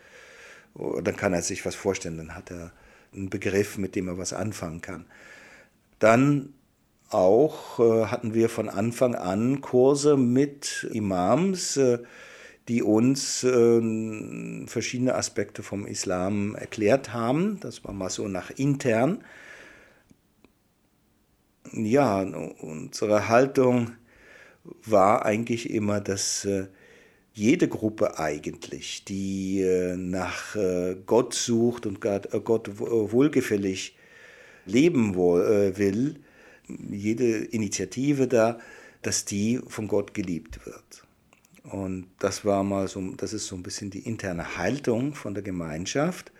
[1.04, 2.72] dann kann er sich was vorstellen, dann hat er
[3.13, 5.06] einen Begriff, mit dem er was anfangen kann.
[6.00, 6.54] Dann
[7.10, 12.00] auch äh, hatten wir von Anfang an Kurse mit Imams, äh,
[12.67, 17.60] die uns äh, verschiedene Aspekte vom Islam erklärt haben.
[17.62, 19.24] Das war mal so nach intern.
[21.74, 23.91] Ja, unsere Haltung
[24.86, 26.67] war eigentlich immer, dass äh,
[27.34, 32.28] jede Gruppe eigentlich, die äh, nach äh, Gott sucht und Gott
[32.80, 33.95] wohlgefällig
[34.65, 36.19] leben will,
[36.89, 38.60] jede Initiative da,
[39.01, 41.03] dass die von Gott geliebt wird.
[41.63, 45.43] Und das war mal so, das ist so ein bisschen die interne Haltung von der
[45.43, 46.32] Gemeinschaft.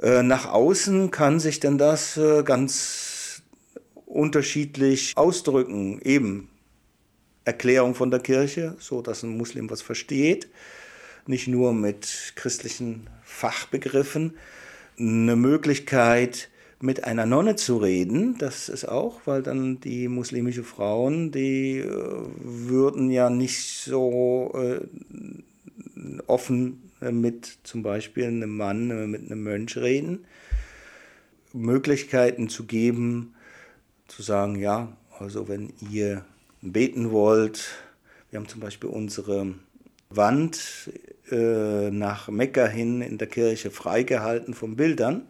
[0.00, 3.42] Äh, nach außen kann sich denn das äh, ganz
[4.06, 6.00] unterschiedlich ausdrücken.
[6.02, 6.48] Eben
[7.44, 10.48] Erklärung von der Kirche, so dass ein Muslim was versteht,
[11.26, 14.36] nicht nur mit christlichen Fachbegriffen.
[14.98, 21.30] Eine Möglichkeit, mit einer Nonne zu reden, das ist auch, weil dann die muslimische Frauen,
[21.30, 21.86] die äh,
[22.38, 24.80] würden ja nicht so äh,
[26.26, 30.24] offen mit zum Beispiel einem Mann, äh, mit einem Mönch reden.
[31.52, 33.34] Möglichkeiten zu geben,
[34.06, 36.24] zu sagen, ja, also wenn ihr
[36.62, 37.68] beten wollt,
[38.30, 39.54] wir haben zum Beispiel unsere
[40.08, 40.90] Wand
[41.30, 45.26] äh, nach Mekka hin in der Kirche freigehalten von Bildern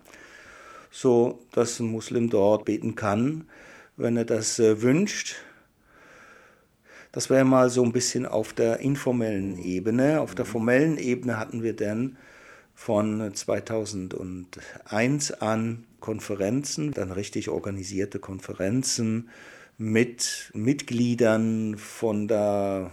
[0.91, 3.47] so dass ein Muslim dort beten kann,
[3.97, 5.37] wenn er das äh, wünscht.
[7.13, 10.21] Das wäre mal so ein bisschen auf der informellen Ebene.
[10.21, 12.17] Auf der formellen Ebene hatten wir dann
[12.75, 19.29] von 2001 an Konferenzen, dann richtig organisierte Konferenzen
[19.77, 22.91] mit Mitgliedern von der,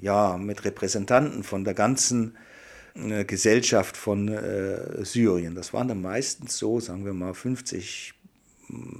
[0.00, 2.36] ja, mit Repräsentanten von der ganzen
[2.94, 5.54] Gesellschaft von äh, Syrien.
[5.54, 8.12] Das waren dann meistens so, sagen wir mal, 50,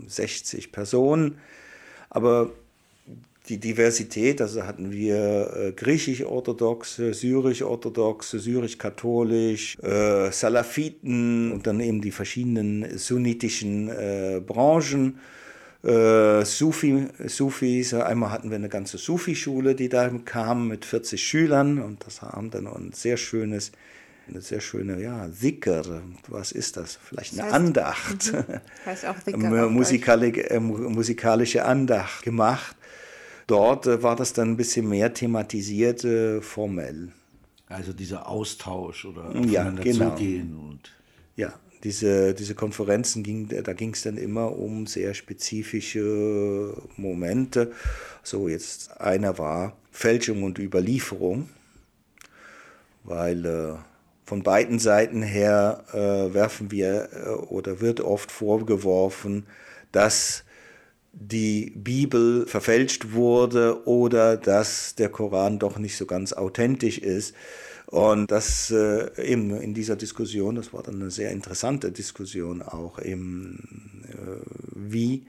[0.07, 1.39] 60 Personen.
[2.09, 2.51] Aber
[3.49, 12.13] die Diversität, also hatten wir äh, griechisch-orthodoxe, syrisch-orthodoxe, syrisch-katholisch, äh, Salafiten und dann eben die
[12.13, 13.91] verschiedenen sunnitischen
[14.47, 15.19] Branchen.
[15.85, 21.81] Äh, Sufi, Sufis, einmal hatten wir eine ganze Sufi-Schule, die da kam mit 40 Schülern
[21.81, 23.73] und das haben dann ein sehr schönes,
[24.29, 26.99] eine sehr schöne, ja, Zikr, was ist das?
[27.03, 28.61] Vielleicht eine das heißt, Andacht, mhm.
[28.87, 32.77] heißt auch Zikr Musikali äh, musikalische Andacht gemacht.
[33.49, 37.09] dort äh, war das dann ein bisschen mehr thematisiert, äh, formell.
[37.67, 40.11] Also dieser Austausch oder ja, genau.
[40.11, 40.93] zugehen und
[41.35, 41.53] ja,
[41.85, 47.73] diese, diese Konferenzen ging, da ging es dann immer um sehr spezifische Momente.
[48.23, 51.49] So jetzt einer war Fälschung und Überlieferung,
[53.05, 53.75] weil äh,
[54.25, 59.47] von beiden Seiten her äh, werfen wir äh, oder wird oft vorgeworfen,
[59.91, 60.45] dass
[61.13, 67.35] die Bibel verfälscht wurde oder dass der Koran doch nicht so ganz authentisch ist.
[67.93, 72.99] Und das äh, eben in dieser Diskussion, das war dann eine sehr interessante Diskussion auch,
[72.99, 74.41] eben, äh,
[74.75, 75.27] wie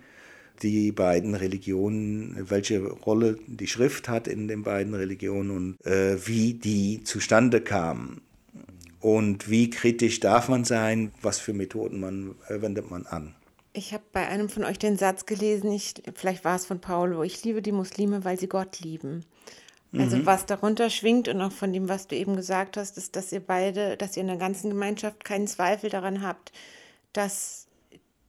[0.62, 6.54] die beiden Religionen, welche Rolle die Schrift hat in den beiden Religionen und äh, wie
[6.54, 8.21] die zustande kamen.
[9.02, 13.36] Und wie kritisch darf man sein, was für Methoden man, äh, wendet man an.
[13.73, 17.23] Ich habe bei einem von euch den Satz gelesen, ich, vielleicht war es von Paulo,
[17.23, 19.26] ich liebe die Muslime, weil sie Gott lieben.
[19.96, 20.26] Also mhm.
[20.26, 23.42] was darunter schwingt und auch von dem, was du eben gesagt hast, ist, dass ihr
[23.42, 26.52] beide, dass ihr in der ganzen Gemeinschaft keinen Zweifel daran habt,
[27.14, 27.68] dass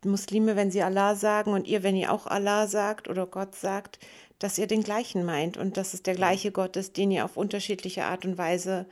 [0.05, 3.99] Muslime, wenn sie Allah sagen und ihr, wenn ihr auch Allah sagt oder Gott sagt,
[4.39, 7.39] dass ihr den gleichen meint und dass es der gleiche Gott ist, den ihr auf
[7.39, 8.85] unterschiedliche Art und Weise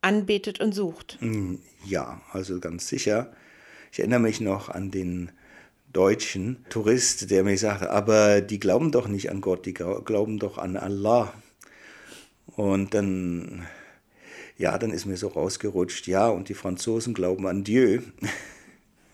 [0.00, 1.18] anbetet und sucht.
[1.20, 3.32] Mm, ja, also ganz sicher.
[3.90, 5.32] Ich erinnere mich noch an den
[5.92, 10.58] deutschen Tourist, der mir sagte, aber die glauben doch nicht an Gott, die glauben doch
[10.58, 11.32] an Allah.
[12.56, 13.66] Und dann,
[14.58, 18.00] ja, dann ist mir so rausgerutscht, ja, und die Franzosen glauben an Dieu.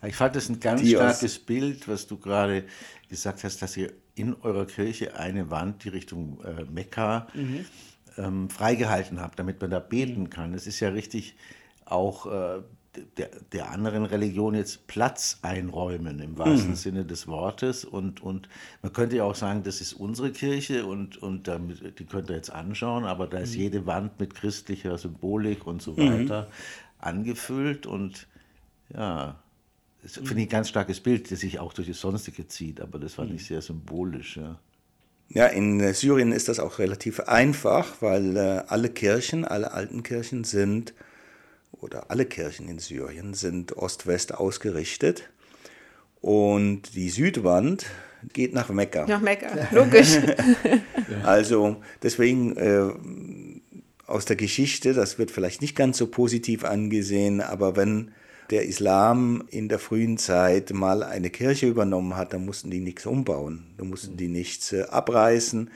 [0.06, 1.00] Ich fand das ein ganz Dios.
[1.00, 2.64] starkes Bild, was du gerade
[3.08, 7.64] gesagt hast, dass ihr in eurer Kirche eine Wand, die Richtung äh, Mekka, mhm.
[8.16, 10.54] ähm, freigehalten habt, damit man da beten kann.
[10.54, 11.36] Es ist ja richtig
[11.84, 12.62] auch äh,
[13.16, 16.76] der, der anderen Religion jetzt Platz einräumen, im wahrsten mhm.
[16.76, 17.84] Sinne des Wortes.
[17.84, 18.48] Und, und
[18.82, 22.36] man könnte ja auch sagen, das ist unsere Kirche und, und damit, die könnt ihr
[22.36, 23.60] jetzt anschauen, aber da ist mhm.
[23.60, 26.46] jede Wand mit christlicher Symbolik und so weiter mhm.
[26.98, 27.86] angefüllt.
[27.86, 28.26] Und
[28.94, 29.42] ja,
[30.02, 32.98] das finde ich ein ganz starkes Bild, das sich auch durch das Sonstige zieht, aber
[32.98, 34.36] das war nicht sehr symbolisch.
[34.36, 34.58] Ja.
[35.30, 40.44] Ja, in Syrien ist das auch relativ einfach, weil äh, alle Kirchen, alle alten Kirchen
[40.44, 40.94] sind
[41.72, 45.28] oder alle Kirchen in Syrien sind Ost-West ausgerichtet.
[46.20, 47.86] Und die Südwand
[48.32, 49.06] geht nach Mekka.
[49.06, 50.18] Nach Mekka, logisch.
[51.22, 52.90] also deswegen äh,
[54.06, 58.10] aus der Geschichte, das wird vielleicht nicht ganz so positiv angesehen, aber wenn
[58.50, 63.04] der Islam in der frühen Zeit mal eine Kirche übernommen hat, dann mussten die nichts
[63.04, 65.70] umbauen, da mussten die nichts äh, abreißen,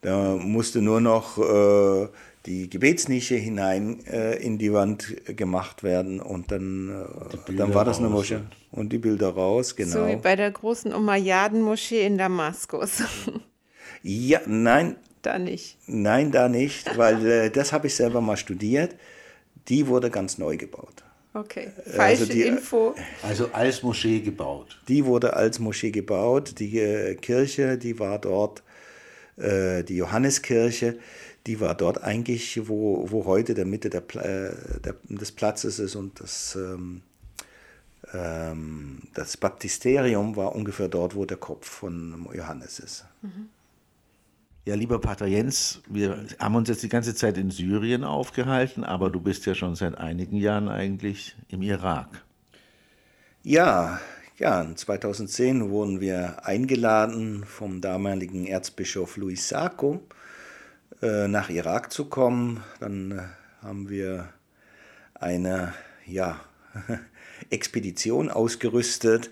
[0.00, 2.08] da musste nur noch äh,
[2.46, 7.06] die Gebetsnische hinein äh, in die Wand gemacht werden und dann,
[7.48, 8.40] äh, dann war das eine Moschee.
[8.70, 9.90] Und die Bilder raus, genau.
[9.90, 13.02] So wie bei der großen Umayyaden-Moschee in Damaskus.
[14.02, 14.96] ja, nein.
[15.22, 15.76] Da nicht.
[15.86, 18.94] Nein, da nicht, weil äh, das habe ich selber mal studiert.
[19.68, 21.02] Die wurde ganz neu gebaut.
[21.34, 22.94] Okay, also falsche also die, Info.
[23.22, 24.80] Also als Moschee gebaut.
[24.88, 26.58] Die wurde als Moschee gebaut.
[26.58, 28.62] Die äh, Kirche, die war dort,
[29.38, 30.98] äh, die Johanneskirche,
[31.46, 35.96] die war dort eigentlich, wo, wo heute der Mitte der, äh, der, des Platzes ist
[35.96, 37.02] und das, ähm,
[38.12, 43.04] ähm, das Baptisterium war ungefähr dort, wo der Kopf von Johannes ist.
[43.22, 43.48] Mhm.
[44.64, 49.08] Ja, lieber Pater Jens, wir haben uns jetzt die ganze Zeit in Syrien aufgehalten, aber
[49.08, 52.22] du bist ja schon seit einigen Jahren eigentlich im Irak.
[53.42, 53.98] Ja,
[54.38, 60.00] ja, 2010 wurden wir eingeladen vom damaligen Erzbischof Luis Sacco
[61.02, 62.62] äh, nach Irak zu kommen.
[62.78, 63.22] Dann äh,
[63.62, 64.28] haben wir
[65.14, 65.74] eine
[66.06, 66.40] ja,
[67.50, 69.30] Expedition ausgerüstet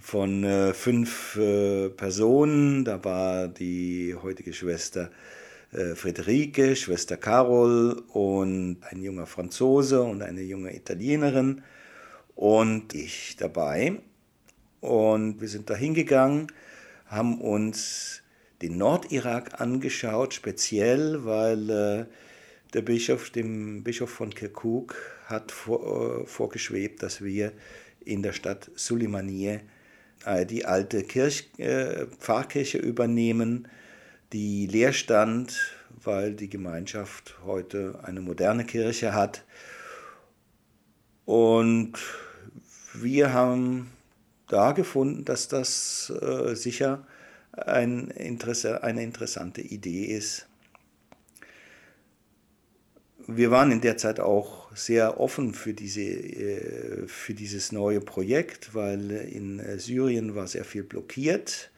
[0.00, 2.84] von äh, fünf äh, Personen.
[2.84, 5.10] Da war die heutige Schwester
[5.72, 11.62] äh, Friederike, Schwester Carol und ein junger Franzose und eine junge Italienerin
[12.34, 14.00] und ich dabei.
[14.80, 16.48] Und wir sind da hingegangen,
[17.06, 18.22] haben uns
[18.62, 22.06] den Nordirak angeschaut, speziell, weil äh,
[22.74, 24.96] der Bischof, dem Bischof von Kirkuk,
[25.26, 27.52] hat vor, äh, vorgeschwebt, dass wir
[28.04, 29.60] in der Stadt Sulimanie
[30.24, 33.68] äh, die alte Kirch, äh, Pfarrkirche übernehmen,
[34.32, 39.44] die leer stand, weil die Gemeinschaft heute eine moderne Kirche hat.
[41.24, 41.94] Und
[42.94, 43.90] wir haben
[44.52, 47.06] da gefunden, dass das äh, sicher
[47.52, 50.46] ein Interesse, eine interessante Idee ist.
[53.26, 58.74] Wir waren in der Zeit auch sehr offen für, diese, äh, für dieses neue Projekt,
[58.74, 61.70] weil in Syrien war sehr viel blockiert,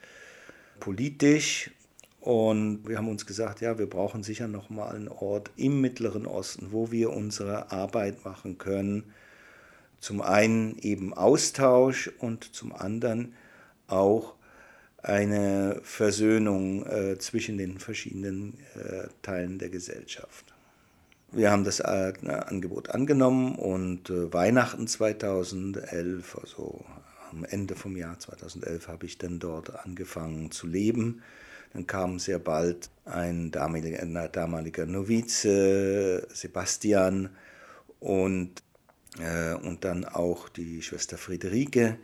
[0.79, 1.71] politisch.
[2.19, 6.25] Und wir haben uns gesagt, ja, wir brauchen sicher noch mal einen Ort im Mittleren
[6.25, 9.13] Osten, wo wir unsere Arbeit machen können.
[10.03, 13.35] Zum einen eben Austausch und zum anderen
[13.87, 14.35] auch
[15.01, 20.53] eine Versöhnung äh, zwischen den verschiedenen äh, Teilen der Gesellschaft.
[21.31, 26.83] Wir haben das äh, Angebot angenommen und äh, Weihnachten 2011, also
[27.31, 31.21] am Ende vom Jahr 2011, habe ich dann dort angefangen zu leben.
[31.71, 37.29] Dann kam sehr bald ein damaliger, damaliger Novize, Sebastian,
[38.01, 38.61] und,
[39.17, 41.99] und dann auch die Schwester Friederike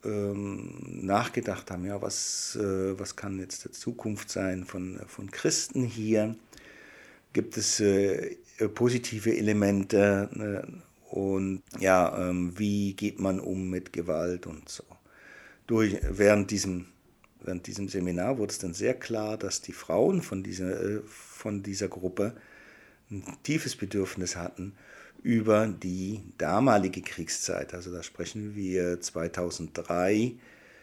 [0.04, 5.84] ähm, nachgedacht haben, ja, was, äh, was kann jetzt die Zukunft sein von, von Christen
[5.84, 6.36] hier?
[7.32, 8.36] Gibt es äh,
[8.74, 10.64] positive Elemente?
[10.66, 14.84] Äh, und ja, ähm, wie geht man um mit Gewalt und so?
[15.66, 16.86] Durch, während, diesem,
[17.40, 21.62] während diesem Seminar wurde es dann sehr klar, dass die Frauen von dieser, äh, von
[21.62, 22.36] dieser Gruppe
[23.10, 24.74] ein tiefes Bedürfnis hatten,
[25.22, 27.74] über die damalige Kriegszeit.
[27.74, 30.34] Also da sprechen wir 2003,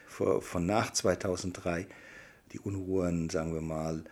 [0.07, 1.87] von nach 2003,
[2.53, 4.03] die Unruhen, sagen wir mal,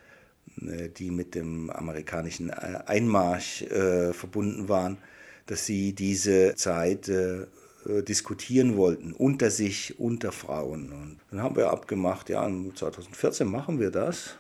[0.61, 4.97] äh, die mit dem amerikanischen äh, Einmarsch äh, verbunden waren,
[5.45, 7.45] dass sie diese Zeit äh,
[8.07, 10.91] diskutieren wollten, unter sich, unter Frauen.
[10.91, 14.35] Und dann haben wir abgemacht, ja, 2014 machen wir das.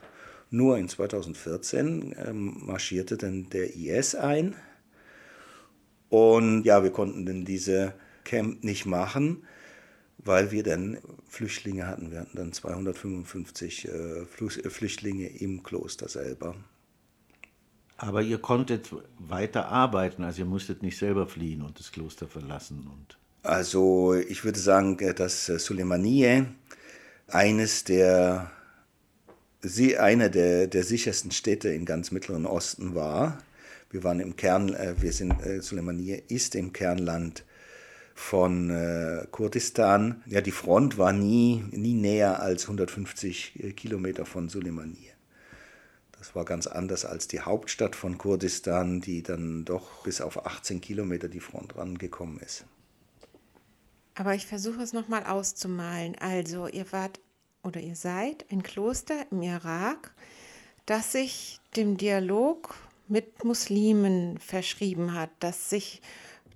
[0.49, 4.55] Nur in 2014 ähm, marschierte dann der IS ein
[6.13, 9.47] und ja, wir konnten dann diese Camp nicht machen,
[10.19, 12.11] weil wir dann Flüchtlinge hatten.
[12.11, 16.53] Wir hatten dann 255 äh, Flüchtlinge im Kloster selber.
[17.97, 22.87] Aber ihr konntet weiter arbeiten, also ihr musstet nicht selber fliehen und das Kloster verlassen.
[22.87, 26.45] Und also ich würde sagen, dass Suleimanie
[27.27, 28.51] eines der,
[29.97, 33.39] einer der, der sichersten Städte im ganz Mittleren Osten war.
[33.93, 37.45] Wir waren im Kern, äh, wir sind, äh, Suleimanie ist im Kernland
[38.15, 40.23] von äh, Kurdistan.
[40.25, 45.11] Ja, die Front war nie, nie näher als 150 äh, Kilometer von Suleimanie.
[46.17, 50.81] Das war ganz anders als die Hauptstadt von Kurdistan, die dann doch bis auf 18
[50.81, 52.65] Kilometer die Front rangekommen ist.
[54.15, 56.15] Aber ich versuche es nochmal auszumalen.
[56.19, 57.19] Also, ihr wart
[57.61, 60.15] oder ihr seid ein Kloster im Irak,
[60.87, 62.73] das sich dem Dialog
[63.07, 66.01] mit Muslimen verschrieben hat, das sich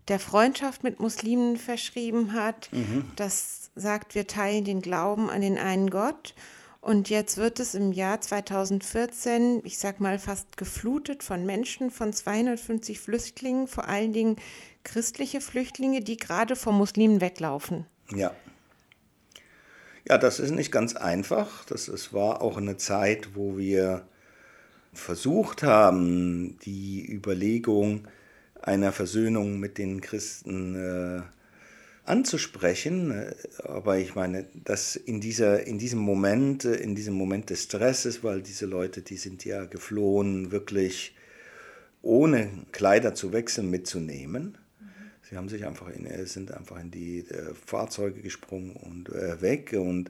[0.08, 3.12] der Freundschaft mit Muslimen verschrieben hat, mhm.
[3.16, 6.34] das sagt, wir teilen den Glauben an den einen Gott.
[6.80, 12.14] Und jetzt wird es im Jahr 2014, ich sag mal, fast geflutet von Menschen, von
[12.14, 14.38] 250 Flüchtlingen, vor allen Dingen
[14.84, 17.86] christliche Flüchtlinge, die gerade vor Muslimen weglaufen.
[18.16, 18.32] Ja.
[20.08, 21.66] Ja, das ist nicht ganz einfach.
[21.66, 24.08] Das, das war auch eine Zeit, wo wir
[24.98, 28.08] versucht haben, die Überlegung
[28.62, 31.22] einer Versöhnung mit den Christen äh,
[32.06, 33.34] anzusprechen.
[33.64, 38.42] Aber ich meine, dass in, dieser, in diesem Moment, in diesem Moment des Stresses, weil
[38.42, 41.16] diese Leute, die sind ja geflohen, wirklich
[42.02, 44.58] ohne Kleider zu wechseln mitzunehmen.
[45.30, 49.76] Sie haben sich einfach in, sind einfach in die äh, Fahrzeuge gesprungen und äh, weg
[49.78, 50.10] und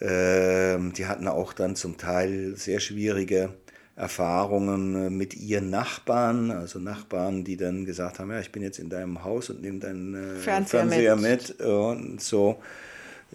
[0.00, 3.52] äh, die hatten auch dann zum Teil sehr schwierige
[3.96, 8.78] Erfahrungen äh, mit ihren Nachbarn, also Nachbarn, die dann gesagt haben, ja, ich bin jetzt
[8.78, 11.58] in deinem Haus und nehme deinen äh, Fernseher, Fernseher mit.
[11.58, 11.60] mit.
[11.60, 12.58] und so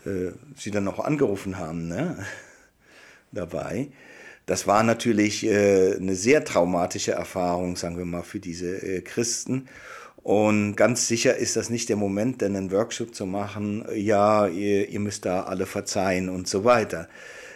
[0.06, 2.26] äh, sie dann noch angerufen haben ne?
[3.32, 3.90] dabei.
[4.46, 9.68] Das war natürlich äh, eine sehr traumatische Erfahrung, sagen wir mal, für diese äh, Christen.
[10.24, 14.90] Und ganz sicher ist das nicht der Moment, denn einen Workshop zu machen, ja, ihr,
[14.90, 17.08] ihr müsst da alle verzeihen und so weiter.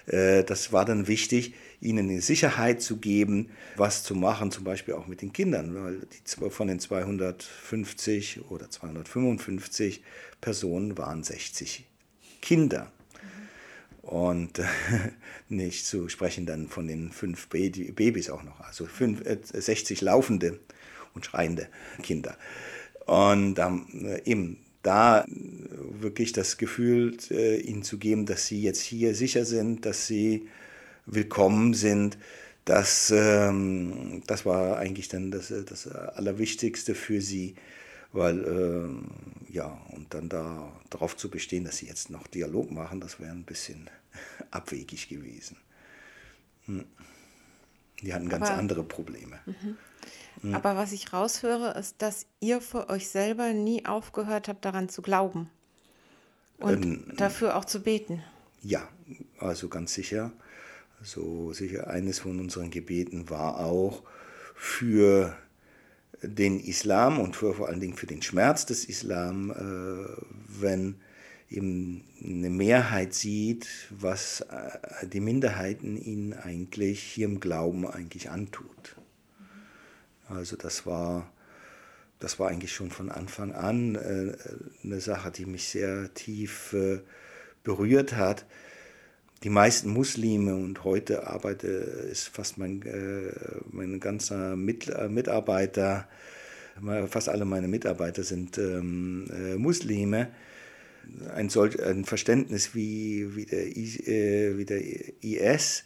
[0.05, 4.93] Äh, das war dann wichtig, ihnen eine Sicherheit zu geben, was zu machen, zum Beispiel
[4.93, 10.03] auch mit den Kindern, weil die, von den 250 oder 255
[10.39, 11.85] Personen waren 60
[12.41, 12.91] Kinder.
[14.03, 14.65] Und äh,
[15.49, 20.59] nicht zu sprechen dann von den fünf Babys auch noch, also fünf, äh, 60 laufende
[21.13, 21.67] und schreiende
[22.03, 22.37] Kinder.
[23.05, 29.13] Und ähm, eben da wirklich das Gefühl äh, ihnen zu geben, dass sie jetzt hier
[29.13, 30.47] sicher sind, dass sie
[31.05, 32.17] willkommen sind,
[32.65, 37.55] das, ähm, das war eigentlich dann das, das Allerwichtigste für sie,
[38.13, 42.99] weil, äh, ja, und dann da darauf zu bestehen, dass sie jetzt noch Dialog machen,
[42.99, 43.89] das wäre ein bisschen
[44.51, 45.57] abwegig gewesen.
[46.65, 46.85] Hm.
[48.01, 49.39] Die hatten ganz Aber, andere Probleme.
[49.45, 49.77] Mhm.
[50.41, 50.55] Mhm.
[50.55, 55.01] Aber was ich raushöre, ist, dass ihr für euch selber nie aufgehört habt, daran zu
[55.01, 55.49] glauben
[56.57, 58.23] und ähm, dafür auch zu beten.
[58.63, 58.87] Ja,
[59.39, 60.31] also ganz sicher.
[61.01, 64.03] Also sicher eines von unseren Gebeten war auch
[64.53, 65.35] für
[66.21, 71.01] den Islam und für, vor allen Dingen für den Schmerz des Islam, äh, wenn
[71.49, 78.95] eben eine Mehrheit sieht, was äh, die Minderheiten ihnen eigentlich hier im Glauben eigentlich antut.
[80.29, 81.31] Also das war,
[82.19, 84.37] das war eigentlich schon von Anfang an äh,
[84.83, 86.75] eine Sache, die mich sehr tief
[87.63, 88.45] berührt hat.
[89.43, 93.31] Die meisten Muslime und heute arbeite ist fast mein, äh,
[93.71, 96.07] mein ganzer Mit, äh, Mitarbeiter,
[97.07, 100.31] fast alle meine Mitarbeiter sind ähm, äh, Muslime.
[101.33, 105.85] Ein, solch, ein Verständnis wie, wie, der, I, wie der IS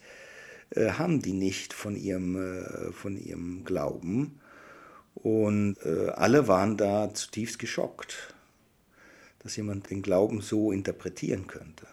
[0.70, 4.38] äh, haben die nicht von ihrem, äh, von ihrem Glauben.
[5.14, 8.34] Und äh, alle waren da zutiefst geschockt,
[9.38, 11.86] dass jemand den Glauben so interpretieren könnte.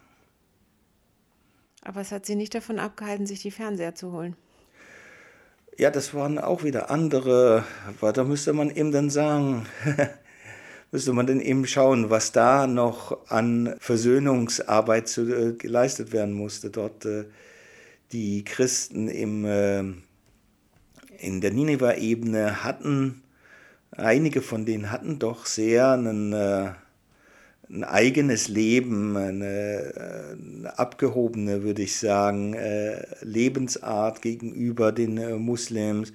[1.83, 4.35] Aber es hat sie nicht davon abgehalten, sich die Fernseher zu holen.
[5.77, 7.63] Ja, das waren auch wieder andere,
[7.99, 9.65] da müsste man eben dann sagen,
[10.91, 16.69] müsste man dann eben schauen, was da noch an Versöhnungsarbeit zu, äh, geleistet werden musste.
[16.69, 17.25] Dort äh,
[18.11, 19.79] die Christen im, äh,
[21.17, 23.23] in der Nineveh-Ebene hatten,
[23.89, 26.71] einige von denen hatten doch sehr einen, äh,
[27.73, 36.13] ein eigenes Leben, eine, eine, abgehobene, würde ich sagen, äh, Lebensart gegenüber den äh, Muslims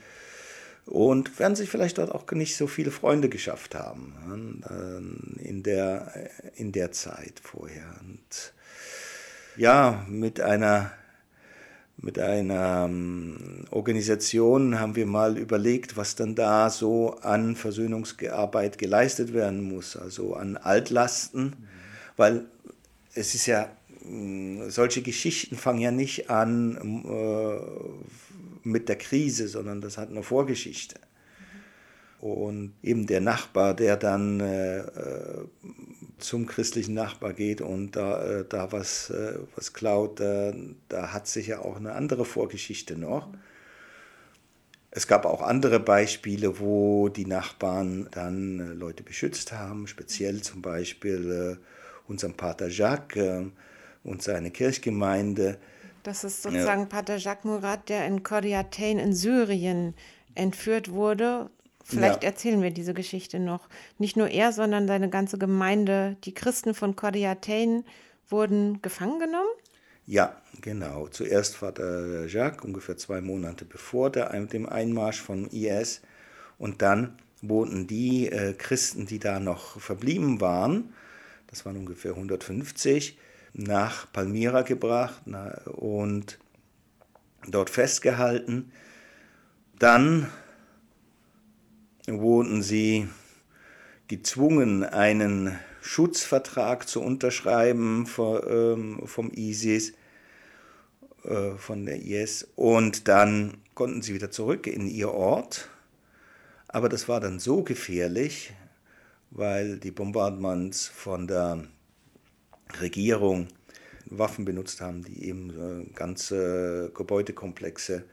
[0.86, 4.62] und werden sich vielleicht dort auch nicht so viele Freunde geschafft haben
[5.42, 7.86] äh, in der, in der Zeit vorher.
[8.00, 8.54] Und
[9.56, 10.92] ja, mit einer
[12.00, 19.32] mit einer ähm, Organisation haben wir mal überlegt, was dann da so an Versöhnungsarbeit geleistet
[19.34, 21.54] werden muss, also an Altlasten, mhm.
[22.16, 22.44] weil
[23.14, 23.68] es ist ja,
[24.04, 30.22] mm, solche Geschichten fangen ja nicht an äh, mit der Krise, sondern das hat eine
[30.22, 31.00] Vorgeschichte.
[32.20, 35.44] Und eben der Nachbar, der dann äh, äh,
[36.18, 40.52] zum christlichen Nachbar geht und da, äh, da was, äh, was klaut, da,
[40.88, 43.28] da hat sich ja auch eine andere Vorgeschichte noch.
[44.90, 50.62] Es gab auch andere Beispiele, wo die Nachbarn dann äh, Leute beschützt haben, speziell zum
[50.62, 51.58] Beispiel
[52.06, 53.50] unseren Pater Jacques
[54.02, 55.58] und seine Kirchgemeinde.
[56.02, 56.86] Das ist sozusagen ja.
[56.86, 59.94] Pater Jacques Murat, der in Kodiatein in Syrien
[60.34, 61.50] entführt wurde
[61.88, 62.28] Vielleicht ja.
[62.28, 63.68] erzählen wir diese Geschichte noch.
[63.96, 67.82] Nicht nur er, sondern seine ganze Gemeinde, die Christen von Cordiatein,
[68.28, 69.48] wurden gefangen genommen?
[70.04, 71.08] Ja, genau.
[71.08, 76.02] Zuerst Vater Jacques, ungefähr zwei Monate bevor der, dem Einmarsch von IS.
[76.58, 80.92] Und dann wurden die äh, Christen, die da noch verblieben waren,
[81.46, 83.16] das waren ungefähr 150,
[83.54, 86.38] nach Palmyra gebracht na, und
[87.46, 88.72] dort festgehalten.
[89.78, 90.28] Dann
[92.16, 93.08] wurden sie
[94.08, 99.92] gezwungen, einen Schutzvertrag zu unterschreiben ähm, vom ISIS,
[101.24, 102.48] äh, von der IS.
[102.56, 105.68] Und dann konnten sie wieder zurück in ihr Ort.
[106.66, 108.52] Aber das war dann so gefährlich,
[109.30, 111.64] weil die Bombardements von der
[112.80, 113.48] Regierung
[114.06, 118.04] Waffen benutzt haben, die eben ganze Gebäudekomplexe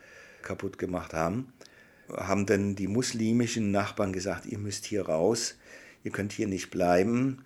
[0.41, 1.53] kaputt gemacht haben
[2.13, 5.55] haben dann die muslimischen Nachbarn gesagt, ihr müsst hier raus,
[6.03, 7.43] ihr könnt hier nicht bleiben.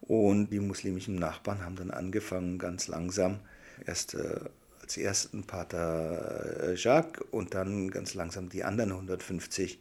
[0.00, 3.38] Und die muslimischen Nachbarn haben dann angefangen, ganz langsam,
[3.86, 4.40] erst äh,
[4.80, 9.80] als ersten Pater äh, Jacques und dann ganz langsam die anderen 150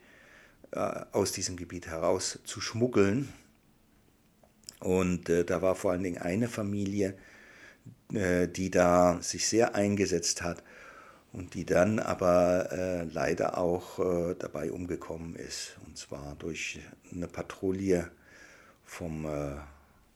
[0.72, 0.80] äh,
[1.12, 3.30] aus diesem Gebiet heraus zu schmuggeln.
[4.80, 7.18] Und äh, da war vor allen Dingen eine Familie,
[8.14, 10.64] äh, die da sich sehr eingesetzt hat
[11.34, 15.78] und die dann aber äh, leider auch äh, dabei umgekommen ist.
[15.86, 16.80] Und zwar durch
[17.12, 18.12] eine Patrouille
[18.84, 19.56] vom äh,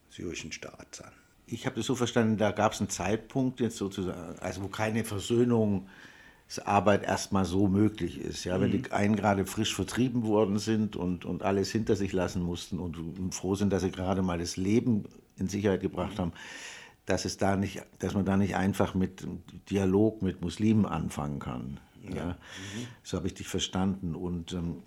[0.09, 1.11] syrischen Staat dann.
[1.47, 5.05] Ich habe das so verstanden, da gab es einen Zeitpunkt jetzt sozusagen, also wo keine
[5.05, 8.43] Versöhnungsarbeit erstmal so möglich ist.
[8.45, 8.91] Ja, wenn die mhm.
[8.91, 12.97] einen gerade frisch vertrieben worden sind und, und alles hinter sich lassen mussten und,
[13.33, 15.05] froh sind, dass sie gerade mal das Leben
[15.37, 16.19] in Sicherheit gebracht mhm.
[16.19, 16.33] haben,
[17.05, 19.27] dass es da nicht, dass man da nicht einfach mit
[19.69, 21.79] Dialog mit Muslimen anfangen kann.
[22.09, 22.25] Ja, ja.
[22.27, 22.87] Mhm.
[23.03, 24.15] so habe ich dich verstanden.
[24.15, 24.83] Und ähm,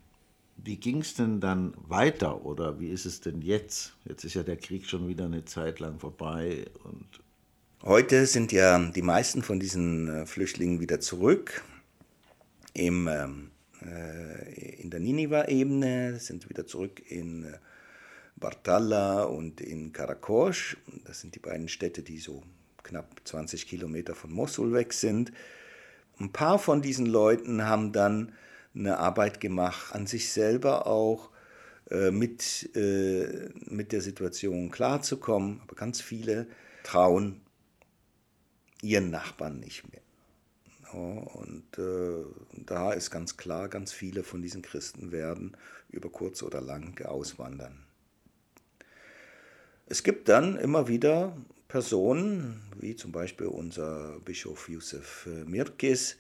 [0.57, 3.95] wie ging es denn dann weiter oder wie ist es denn jetzt?
[4.05, 7.07] Jetzt ist ja der Krieg schon wieder eine Zeit lang vorbei und
[7.85, 11.63] Heute sind ja die meisten von diesen äh, Flüchtlingen wieder zurück
[12.75, 13.51] im, ähm,
[13.83, 17.59] äh, in der Niniva-Ebene, sind wieder zurück in äh,
[18.39, 20.77] Bartalla und in Karakosch.
[21.05, 22.43] Das sind die beiden Städte, die so
[22.83, 25.33] knapp 20 Kilometer von Mosul weg sind.
[26.19, 28.33] Ein paar von diesen Leuten haben dann
[28.75, 31.31] eine Arbeit gemacht, an sich selber auch
[31.91, 35.61] äh, mit, äh, mit der Situation klarzukommen.
[35.63, 36.47] Aber ganz viele
[36.83, 37.41] trauen
[38.83, 40.03] ihren Nachbarn nicht mehr.
[40.93, 45.57] Ja, und äh, da ist ganz klar, ganz viele von diesen Christen werden
[45.91, 47.88] über kurz oder lang auswandern.
[49.91, 51.35] Es gibt dann immer wieder
[51.67, 56.19] Personen, wie zum Beispiel unser Bischof Yusuf Mirkis,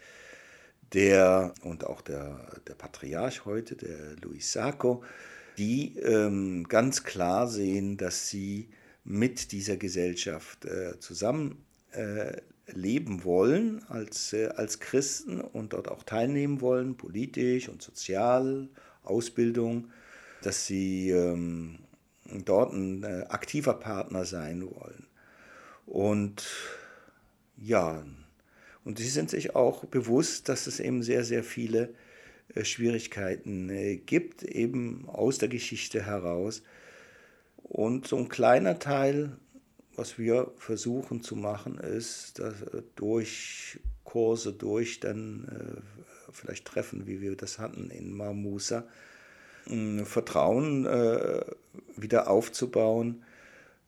[0.95, 5.03] der und auch der, der Patriarch heute, der Luis Sacco,
[5.59, 8.71] die ähm, ganz klar sehen, dass sie
[9.05, 11.63] mit dieser Gesellschaft äh, zusammen
[11.93, 12.41] äh,
[13.25, 18.69] wollen als, äh, als Christen und dort auch teilnehmen wollen, politisch und sozial,
[19.03, 19.91] Ausbildung,
[20.43, 21.81] dass sie ähm,
[22.45, 25.07] dort ein äh, aktiver Partner sein wollen.
[25.87, 26.47] Und
[27.57, 28.05] ja,
[28.85, 31.95] und sie sind sich auch bewusst, dass es eben sehr, sehr viele
[32.55, 36.63] äh, Schwierigkeiten äh, gibt, eben aus der Geschichte heraus.
[37.57, 39.37] Und so ein kleiner Teil,
[39.95, 42.55] was wir versuchen zu machen, ist, dass
[42.95, 45.83] durch Kurse, durch dann
[46.33, 48.87] vielleicht Treffen, wie wir das hatten in Marmusa,
[50.05, 51.41] Vertrauen äh,
[51.97, 53.25] wieder aufzubauen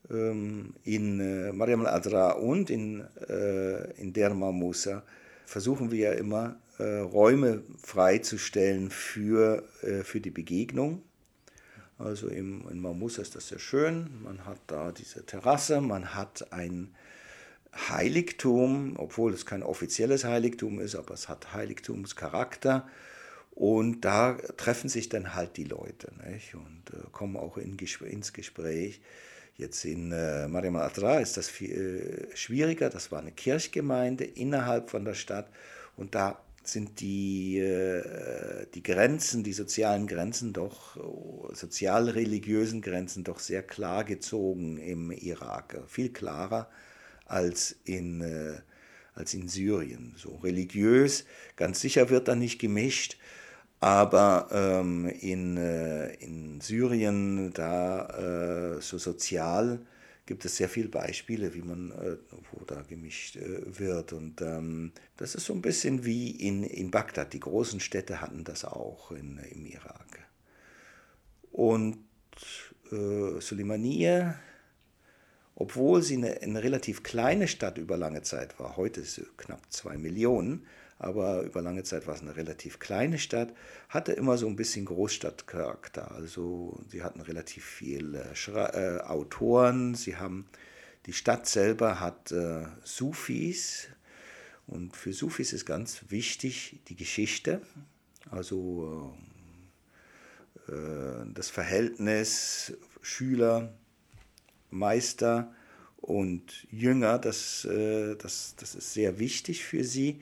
[0.09, 5.03] ähm, in äh, Mariam al-Adra und in, äh, in Derma Musa
[5.45, 11.03] versuchen wir ja immer äh, Räume freizustellen für, äh, für die Begegnung.
[11.99, 14.09] Also im, in Marmusa ist das sehr schön.
[14.23, 16.95] Man hat da diese Terrasse, man hat ein
[17.89, 22.87] Heiligtum, obwohl es kein offizielles Heiligtum ist, aber es hat Heiligtumscharakter.
[23.51, 26.55] Und da treffen sich dann halt die Leute nicht?
[26.55, 29.01] und äh, kommen auch in, ins Gespräch.
[29.57, 32.89] Jetzt in äh, Mariam Atra ist das viel äh, schwieriger.
[32.89, 35.49] Das war eine Kirchgemeinde innerhalb von der Stadt.
[35.97, 40.97] Und da sind die, äh, die Grenzen, die sozialen Grenzen doch,
[41.53, 45.83] sozial-religiösen Grenzen doch sehr klar gezogen im Irak.
[45.87, 46.69] Viel klarer
[47.25, 48.59] als in, äh,
[49.13, 50.13] als in Syrien.
[50.17, 51.25] So religiös,
[51.55, 53.17] ganz sicher wird da nicht gemischt.
[53.81, 59.79] Aber ähm, in, äh, in Syrien, da äh, so sozial,
[60.27, 62.17] gibt es sehr viele Beispiele, wie man, äh,
[62.51, 64.13] wo da gemischt äh, wird.
[64.13, 67.33] Und ähm, das ist so ein bisschen wie in, in Bagdad.
[67.33, 70.19] Die großen Städte hatten das auch in, im Irak.
[71.51, 71.97] Und
[72.91, 74.35] äh, Suleimaniye,
[75.55, 79.61] obwohl sie eine, eine relativ kleine Stadt über lange Zeit war, heute ist sie knapp
[79.71, 80.67] zwei Millionen,
[81.01, 83.53] aber über lange Zeit war es eine relativ kleine Stadt,
[83.89, 86.11] hatte immer so ein bisschen Großstadtcharakter.
[86.11, 90.47] Also sie hatten relativ viele äh, Autoren, sie haben,
[91.07, 93.87] die Stadt selber hat äh, Sufis
[94.67, 97.61] und für Sufis ist ganz wichtig die Geschichte,
[98.29, 99.17] also
[100.67, 103.73] äh, das Verhältnis Schüler,
[104.69, 105.51] Meister
[105.97, 110.21] und Jünger, das, äh, das, das ist sehr wichtig für sie.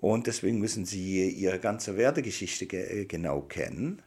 [0.00, 4.02] Und deswegen müssen sie ihre ganze Wertegeschichte äh, genau kennen.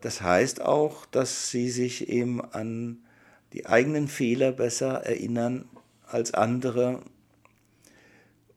[0.00, 2.98] Das heißt auch, dass sie sich eben an
[3.52, 5.68] die eigenen Fehler besser erinnern
[6.06, 7.02] als andere.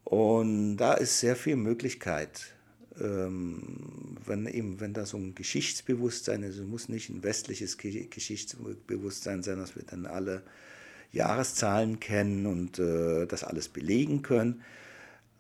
[0.04, 2.56] Und da ist sehr viel Möglichkeit,
[3.00, 9.44] ähm, wenn, eben, wenn da so ein Geschichtsbewusstsein ist, es muss nicht ein westliches Geschichtsbewusstsein
[9.44, 10.42] sein, dass wir dann alle
[11.12, 14.64] Jahreszahlen kennen und äh, das alles belegen können,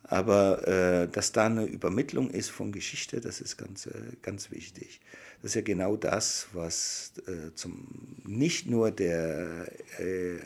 [0.09, 3.91] aber äh, dass da eine Übermittlung ist von Geschichte, das ist ganz, äh,
[4.21, 5.01] ganz wichtig.
[5.41, 7.87] Das ist ja genau das, was äh, zum,
[8.25, 9.67] nicht nur der
[9.99, 10.39] äh,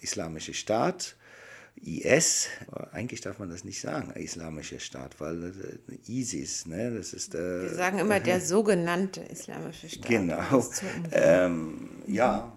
[0.00, 1.16] islamische Staat
[1.80, 2.48] IS,
[2.92, 7.34] eigentlich darf man das nicht sagen, islamischer Staat, weil äh, ISIS, ne, das ist.
[7.34, 10.08] Äh, Wir sagen immer der sogenannte islamische Staat.
[10.08, 10.66] Genau.
[11.12, 12.52] Ähm, ja,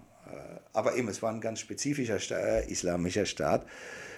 [0.74, 3.66] aber eben, es war ein ganz spezifischer Sta islamischer Staat.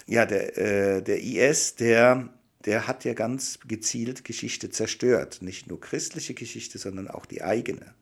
[0.07, 2.29] Ja, der, äh, der IS, der,
[2.65, 5.41] der hat ja ganz gezielt Geschichte zerstört.
[5.41, 7.93] Nicht nur christliche Geschichte, sondern auch die eigene.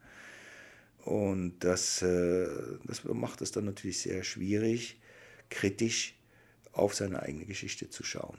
[1.03, 2.47] Und das, äh,
[2.85, 4.99] das macht es dann natürlich sehr schwierig,
[5.49, 6.15] kritisch
[6.73, 8.37] auf seine eigene Geschichte zu schauen.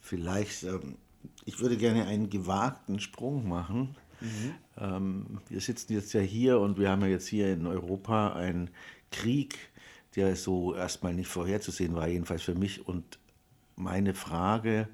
[0.00, 0.96] Vielleicht, ähm,
[1.44, 3.96] ich würde gerne einen gewagten Sprung machen.
[4.20, 4.54] Mhm.
[4.78, 8.70] Ähm, wir sitzen jetzt ja hier und wir haben ja jetzt hier in Europa einen
[9.10, 9.58] Krieg,
[10.16, 12.86] der so erstmal nicht vorherzusehen war, jedenfalls für mich.
[12.86, 13.18] Und
[13.76, 14.88] meine Frage,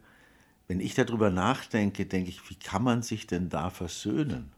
[0.69, 4.51] wenn ich darüber nachdenke, denke ich, wie kann man sich denn da versöhnen?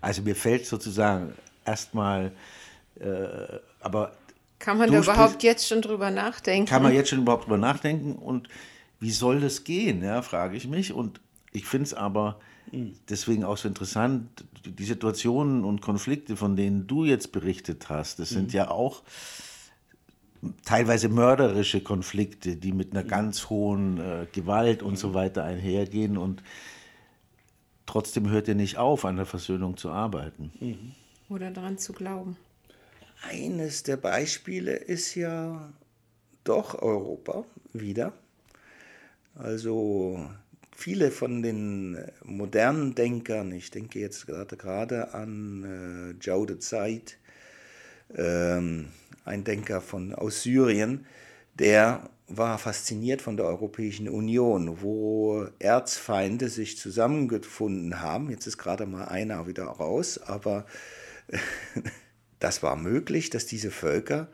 [0.00, 2.32] Also mir fällt sozusagen erstmal,
[3.00, 4.16] äh, aber
[4.58, 6.68] kann man da überhaupt jetzt schon drüber nachdenken?
[6.68, 8.14] Kann man jetzt schon überhaupt drüber nachdenken?
[8.14, 8.48] Und
[9.00, 10.92] wie soll das gehen, ja, frage ich mich.
[10.92, 11.20] Und
[11.52, 12.40] ich finde es aber
[13.08, 18.30] deswegen auch so interessant, die Situationen und Konflikte, von denen du jetzt berichtet hast, das
[18.30, 18.54] sind mhm.
[18.54, 19.02] ja auch
[20.64, 23.08] teilweise mörderische Konflikte, die mit einer mhm.
[23.08, 24.96] ganz hohen äh, Gewalt und mhm.
[24.96, 26.16] so weiter einhergehen.
[26.16, 26.42] Und
[27.86, 30.52] trotzdem hört ihr nicht auf, an der Versöhnung zu arbeiten.
[30.60, 30.92] Mhm.
[31.28, 32.36] Oder daran zu glauben.
[33.22, 35.72] Eines der Beispiele ist ja
[36.44, 38.12] doch Europa wieder.
[39.34, 40.28] Also
[40.74, 47.18] viele von den modernen Denkern, ich denke jetzt gerade, gerade an äh, Jaude Zeit,
[48.14, 48.88] ähm,
[49.26, 51.06] ein Denker von, aus Syrien,
[51.58, 58.30] der war fasziniert von der Europäischen Union, wo Erzfeinde sich zusammengefunden haben.
[58.30, 60.66] Jetzt ist gerade mal einer wieder raus, aber
[62.40, 64.28] das war möglich, dass diese Völker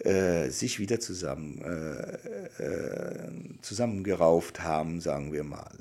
[0.00, 3.30] äh, sich wieder zusammen, äh, äh,
[3.62, 5.76] zusammengerauft haben, sagen wir mal.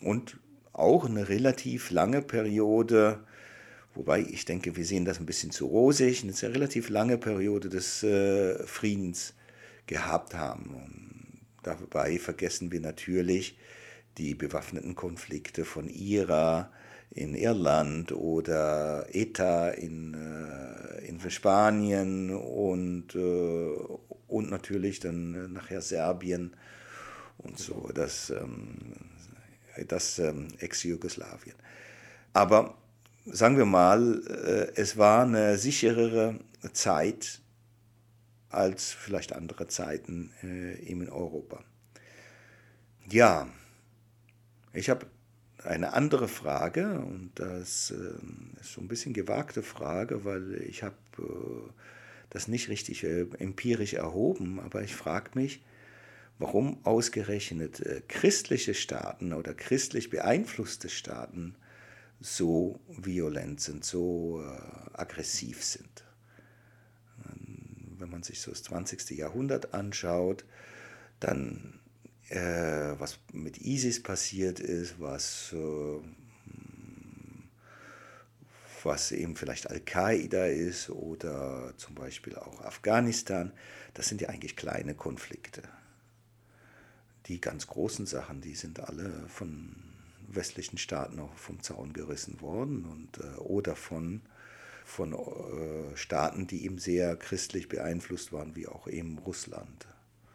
[0.00, 0.38] Und
[0.72, 3.20] auch eine relativ lange Periode,
[3.94, 8.02] wobei ich denke, wir sehen das ein bisschen zu rosig, eine relativ lange Periode des
[8.02, 9.34] äh, Friedens
[9.86, 10.74] gehabt haben.
[10.74, 13.56] Und dabei vergessen wir natürlich
[14.18, 16.70] die bewaffneten Konflikte von IRA,
[17.14, 23.74] in Irland oder ETA in, äh, in Spanien und, äh,
[24.28, 26.54] und natürlich dann nachher Serbien
[27.38, 28.94] und so, das, ähm,
[29.88, 31.56] das ähm, Ex-Jugoslawien.
[32.32, 32.78] Aber
[33.24, 36.38] sagen wir mal, äh, es war eine sicherere
[36.72, 37.40] Zeit
[38.48, 41.64] als vielleicht andere Zeiten äh, in Europa.
[43.08, 43.48] Ja,
[44.72, 45.06] ich habe
[45.64, 50.96] eine andere Frage, und das äh, ist so ein bisschen gewagte Frage, weil ich habe
[51.18, 51.70] äh,
[52.30, 55.62] das nicht richtig empirisch erhoben, aber ich frage mich,
[56.38, 61.56] warum ausgerechnet christliche Staaten oder christlich beeinflusste Staaten
[62.22, 66.04] so violent sind, so äh, aggressiv sind.
[67.98, 69.10] Wenn man sich so das 20.
[69.10, 70.44] Jahrhundert anschaut,
[71.20, 71.80] dann
[72.30, 76.00] äh, was mit ISIS passiert ist, was, äh,
[78.82, 83.52] was eben vielleicht Al-Qaida ist oder zum Beispiel auch Afghanistan,
[83.94, 85.62] das sind ja eigentlich kleine Konflikte.
[87.26, 89.91] Die ganz großen Sachen, die sind alle von
[90.34, 94.22] westlichen Staaten auch vom Zaun gerissen worden und, äh, oder von,
[94.84, 99.86] von äh, Staaten, die eben sehr christlich beeinflusst waren, wie auch eben Russland.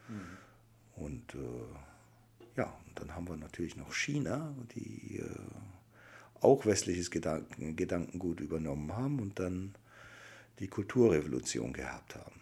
[0.07, 1.03] Mhm.
[1.03, 7.75] Und äh, ja, und dann haben wir natürlich noch China, die äh, auch westliches Gedanken,
[7.75, 9.75] Gedankengut übernommen haben und dann
[10.59, 12.41] die Kulturrevolution gehabt haben.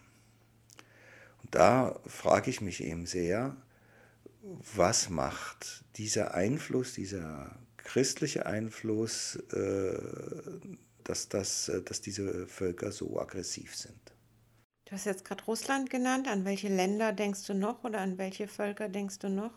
[1.44, 3.56] Und da frage ich mich eben sehr,
[4.76, 9.98] was macht dieser Einfluss, dieser christliche Einfluss, äh,
[11.04, 14.00] dass, das, äh, dass diese Völker so aggressiv sind?
[14.86, 16.28] Du hast jetzt gerade Russland genannt.
[16.28, 19.54] An welche Länder denkst du noch oder an welche Völker denkst du noch?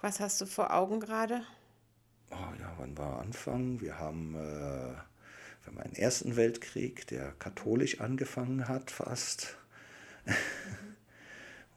[0.00, 1.42] Was hast du vor Augen gerade?
[2.30, 3.80] Oh, ja, wann war Anfang?
[3.80, 9.58] Wir haben, äh, wir haben einen Ersten Weltkrieg, der katholisch angefangen hat, fast.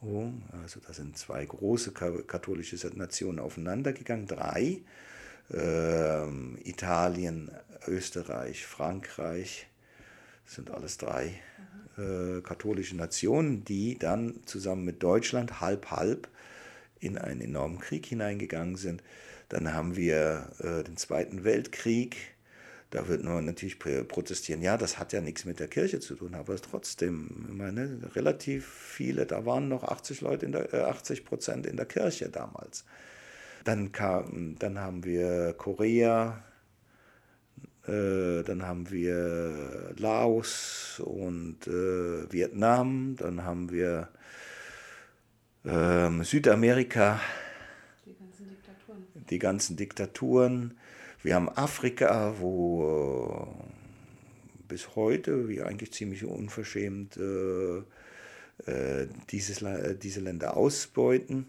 [0.02, 0.30] Oh,
[0.62, 4.82] also da sind zwei große katholische Nationen aufeinandergegangen, drei.
[5.52, 7.50] Ähm, Italien,
[7.86, 9.66] Österreich, Frankreich,
[10.46, 11.40] sind alles drei
[11.98, 16.28] äh, katholische Nationen, die dann zusammen mit Deutschland halb halb
[17.00, 19.02] in einen enormen Krieg hineingegangen sind.
[19.48, 22.16] Dann haben wir äh, den Zweiten Weltkrieg.
[22.92, 26.34] Da wird man natürlich protestieren, ja, das hat ja nichts mit der Kirche zu tun,
[26.34, 31.22] aber trotzdem, ich meine, relativ viele, da waren noch 80 Leute in der, 80 äh,
[31.22, 32.84] Prozent in der Kirche damals.
[33.64, 36.44] Dann, kam, dann haben wir Korea,
[37.86, 44.10] äh, dann haben wir Laos und äh, Vietnam, dann haben wir
[45.64, 47.20] äh, Südamerika,
[48.04, 49.06] die ganzen Diktaturen.
[49.30, 50.74] Die ganzen Diktaturen.
[51.22, 57.78] Wir haben Afrika, wo äh, bis heute wir eigentlich ziemlich unverschämt äh,
[58.66, 61.46] äh dieses, äh, diese Länder ausbeuten.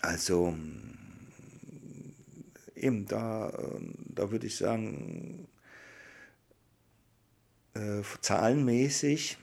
[0.00, 0.56] Also
[2.74, 3.52] eben da,
[4.14, 5.46] da würde ich sagen,
[7.74, 9.36] äh, zahlenmäßig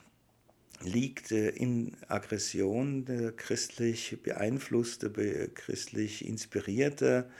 [0.82, 3.04] liegt äh, in Aggression
[3.36, 5.10] christlich beeinflusste,
[5.54, 7.30] christlich inspirierte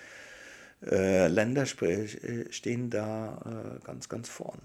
[0.90, 4.60] äh, Länder äh, stehen da äh, ganz, ganz vorn.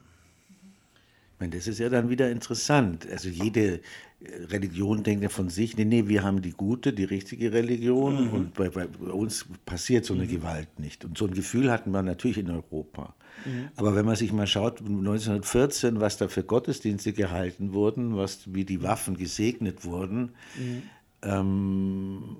[1.33, 3.07] Ich meine, das ist ja dann wieder interessant.
[3.09, 3.79] Also jede
[4.21, 8.33] Religion denkt ja von sich, nee, nee, wir haben die gute, die richtige Religion mhm.
[8.33, 10.29] und bei, bei, uns passiert so eine mhm.
[10.29, 11.05] Gewalt nicht.
[11.05, 13.15] Und so ein Gefühl hatten wir natürlich in Europa.
[13.45, 13.69] Mhm.
[13.77, 18.65] Aber wenn man sich mal schaut, 1914, was da für Gottesdienste gehalten wurden, was, wie
[18.65, 20.81] die Waffen gesegnet wurden, mhm.
[21.21, 22.37] ähm,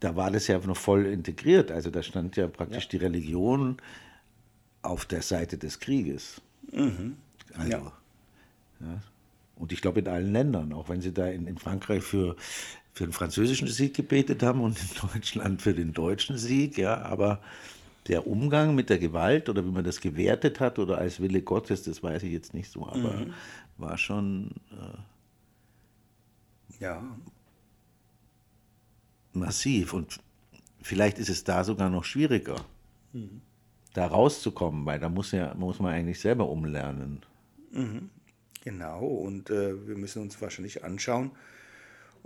[0.00, 1.70] da war das ja noch voll integriert.
[1.70, 2.90] Also da stand ja praktisch ja.
[2.90, 3.76] die Religion
[4.82, 6.40] auf der Seite des Krieges.
[6.72, 7.16] Mhm.
[7.54, 7.92] Also, ja.
[8.80, 9.00] ja.
[9.56, 12.36] Und ich glaube in allen Ländern, auch wenn sie da in, in Frankreich für,
[12.92, 17.40] für den französischen Sieg gebetet haben und in Deutschland für den deutschen Sieg, ja, aber
[18.06, 21.82] der Umgang mit der Gewalt oder wie man das gewertet hat oder als Wille Gottes,
[21.82, 23.34] das weiß ich jetzt nicht so, aber mhm.
[23.78, 27.02] war schon äh, ja
[29.36, 29.92] massiv.
[29.92, 30.20] Und
[30.82, 32.64] vielleicht ist es da sogar noch schwieriger,
[33.12, 33.40] mhm.
[33.94, 37.22] da rauszukommen, weil da muss, ja, muss man eigentlich selber umlernen.
[37.72, 38.10] Mhm.
[38.64, 41.30] Genau, und äh, wir müssen uns wahrscheinlich anschauen,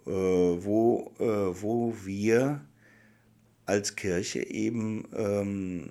[0.07, 2.63] äh, wo, äh, wo wir
[3.67, 5.91] als Kirche eben ähm,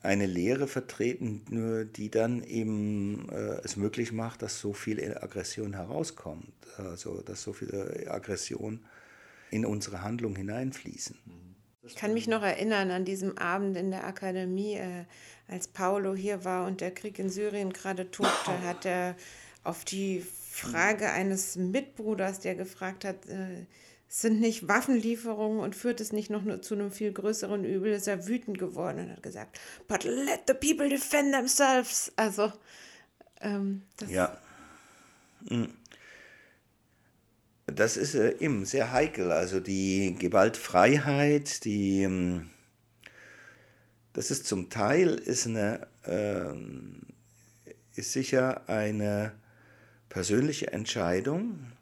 [0.00, 6.52] eine Lehre vertreten, die dann eben äh, es möglich macht, dass so viel Aggression herauskommt,
[6.78, 8.80] also dass so viel Aggression
[9.50, 11.16] in unsere Handlung hineinfließen.
[11.82, 15.04] Ich kann mich noch erinnern an diesem Abend in der Akademie, äh,
[15.48, 19.16] als Paolo hier war und der Krieg in Syrien gerade tobte, hat er
[19.64, 23.64] auf die Frage eines Mitbruders, der gefragt hat, äh,
[24.06, 28.06] sind nicht Waffenlieferungen und führt es nicht noch nur zu einem viel größeren Übel, ist
[28.06, 32.12] er wütend geworden und hat gesagt, but let the people defend themselves.
[32.16, 32.52] Also,
[33.40, 34.36] ähm, das ja.
[35.48, 35.77] Mhm
[37.78, 39.30] das ist äh, eben sehr heikel.
[39.30, 42.50] Also die Gewaltfreiheit, die, ähm,
[44.12, 46.54] das ist zum Teil ist eine, äh,
[47.94, 49.32] ist sicher eine
[50.08, 51.72] persönliche Entscheidung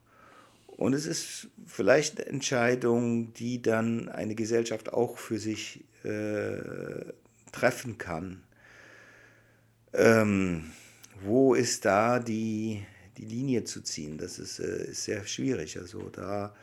[0.66, 7.12] und es ist vielleicht eine Entscheidung, die dann eine Gesellschaft auch für sich äh,
[7.52, 8.42] treffen kann.
[9.94, 10.72] Ähm,
[11.22, 12.84] wo ist da die
[13.16, 14.18] die Linie zu ziehen.
[14.18, 15.78] Das ist, äh, ist sehr schwierig.
[15.78, 16.54] Also da,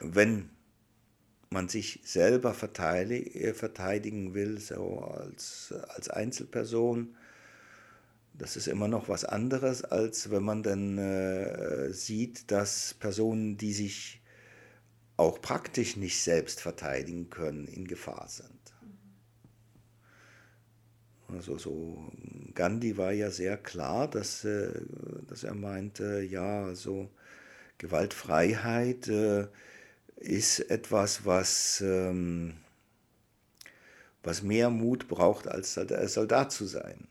[0.00, 0.50] wenn
[1.50, 7.16] man sich selber äh, verteidigen will, so als, als Einzelperson,
[8.34, 13.74] das ist immer noch was anderes, als wenn man dann äh, sieht, dass Personen, die
[13.74, 14.22] sich
[15.16, 18.61] auch praktisch nicht selbst verteidigen können, in Gefahr sind.
[21.32, 22.10] Also so
[22.54, 24.82] Gandhi war ja sehr klar, dass, äh,
[25.28, 27.08] dass er meinte, ja, so
[27.78, 29.46] Gewaltfreiheit äh,
[30.16, 32.54] ist etwas, was, ähm,
[34.22, 37.08] was mehr Mut braucht, als Soldat zu sein.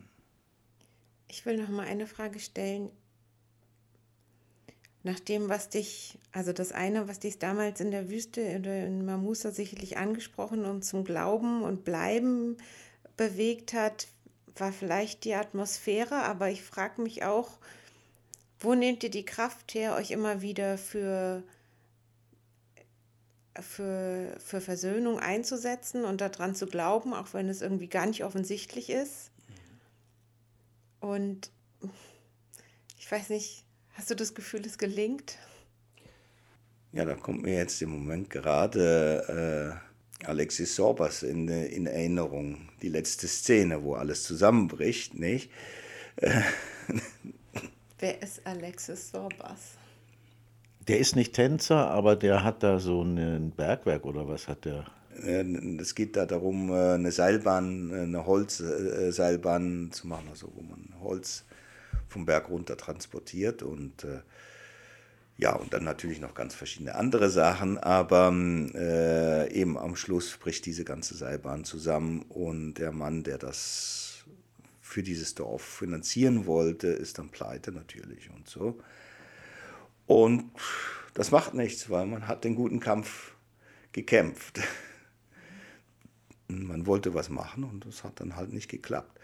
[1.27, 2.89] Ich will noch mal eine Frage stellen.
[5.03, 9.03] Nach dem, was dich, also das eine, was dich damals in der Wüste oder in
[9.03, 12.57] Mamusa sicherlich angesprochen und zum Glauben und Bleiben
[13.17, 14.07] bewegt hat,
[14.57, 17.57] war vielleicht die Atmosphäre, aber ich frage mich auch,
[18.59, 21.43] wo nehmt ihr die Kraft her, euch immer wieder für,
[23.59, 28.89] für, für Versöhnung einzusetzen und daran zu glauben, auch wenn es irgendwie gar nicht offensichtlich
[28.89, 29.31] ist?
[30.99, 31.51] Und
[32.99, 35.37] ich weiß nicht, hast du das Gefühl, es gelingt?
[36.91, 39.90] Ja, da kommt mir jetzt im Moment gerade äh
[40.25, 45.49] Alexis Sorbas in, in Erinnerung, die letzte Szene, wo alles zusammenbricht, nicht?
[47.99, 49.77] Wer ist Alexis Sorbas?
[50.87, 54.85] Der ist nicht Tänzer, aber der hat da so ein Bergwerk oder was hat der?
[55.79, 61.45] Es geht da darum, eine Seilbahn, eine Holzseilbahn zu machen, also wo man Holz
[62.07, 64.05] vom Berg runter transportiert und
[65.41, 68.31] ja, und dann natürlich noch ganz verschiedene andere Sachen, aber
[68.75, 74.23] äh, eben am Schluss bricht diese ganze Seilbahn zusammen und der Mann, der das
[74.81, 78.77] für dieses Dorf finanzieren wollte, ist dann pleite natürlich und so.
[80.05, 80.51] Und
[81.15, 83.33] das macht nichts, weil man hat den guten Kampf
[83.93, 84.59] gekämpft.
[86.47, 89.17] Man wollte was machen und das hat dann halt nicht geklappt.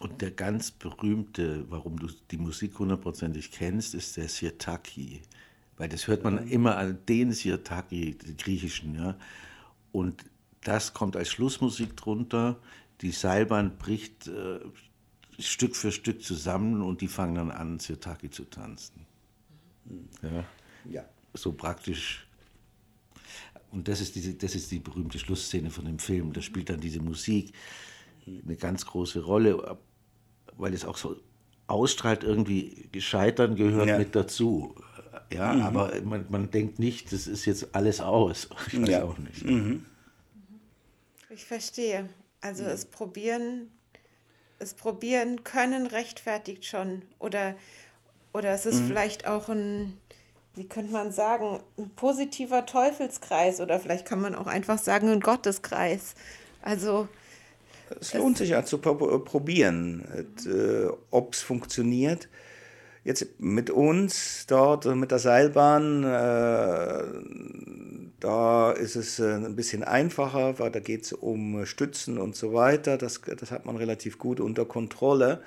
[0.00, 5.22] Und der ganz berühmte, warum du die Musik hundertprozentig kennst, ist der Sirtaki.
[5.76, 8.96] Weil das hört man immer an den Sirtaki, den griechischen.
[8.96, 9.16] Ja?
[9.92, 10.24] Und
[10.62, 12.58] das kommt als Schlussmusik drunter.
[13.00, 14.60] Die Seilbahn bricht äh,
[15.38, 19.06] Stück für Stück zusammen und die fangen dann an, Sirtaki zu tanzen.
[20.22, 20.44] Ja?
[20.90, 21.04] ja.
[21.34, 22.26] So praktisch.
[23.70, 26.32] Und das ist, diese, das ist die berühmte Schlussszene von dem Film.
[26.32, 27.52] Da spielt dann diese Musik
[28.26, 29.78] eine ganz große Rolle,
[30.56, 31.16] weil es auch so
[31.66, 33.98] ausstrahlt, irgendwie Gescheitern gehört ja.
[33.98, 34.74] mit dazu.
[35.32, 35.62] Ja, mhm.
[35.62, 38.48] aber man, man denkt nicht, das ist jetzt alles aus.
[38.68, 39.04] Ich weiß ja.
[39.04, 39.44] auch nicht.
[39.44, 39.86] Mhm.
[41.30, 42.08] Ich verstehe.
[42.40, 43.70] Also es probieren,
[44.58, 47.02] es probieren können rechtfertigt schon.
[47.18, 47.56] Oder,
[48.32, 48.88] oder es ist mhm.
[48.88, 49.98] vielleicht auch ein,
[50.54, 53.60] wie könnte man sagen, ein positiver Teufelskreis.
[53.60, 56.14] Oder vielleicht kann man auch einfach sagen, ein Gotteskreis.
[56.62, 57.08] Also
[58.00, 60.04] es lohnt sich ja zu probieren,
[60.46, 62.28] äh, ob es funktioniert.
[63.04, 67.04] Jetzt mit uns dort, mit der Seilbahn, äh,
[68.18, 72.54] da ist es äh, ein bisschen einfacher, weil da geht es um Stützen und so
[72.54, 72.96] weiter.
[72.96, 75.42] Das, das hat man relativ gut unter Kontrolle.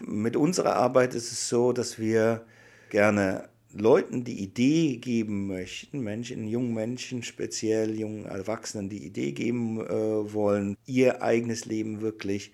[0.00, 2.44] Mit unserer Arbeit ist es so, dass wir
[2.90, 3.48] gerne
[3.80, 10.32] Leuten die Idee geben möchten, Menschen, jungen Menschen, speziell jungen Erwachsenen die Idee geben äh,
[10.32, 12.52] wollen, ihr eigenes Leben wirklich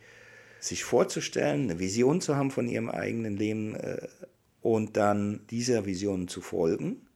[0.60, 4.06] sich vorzustellen, eine Vision zu haben von ihrem eigenen Leben äh,
[4.60, 7.06] und dann dieser Vision zu folgen.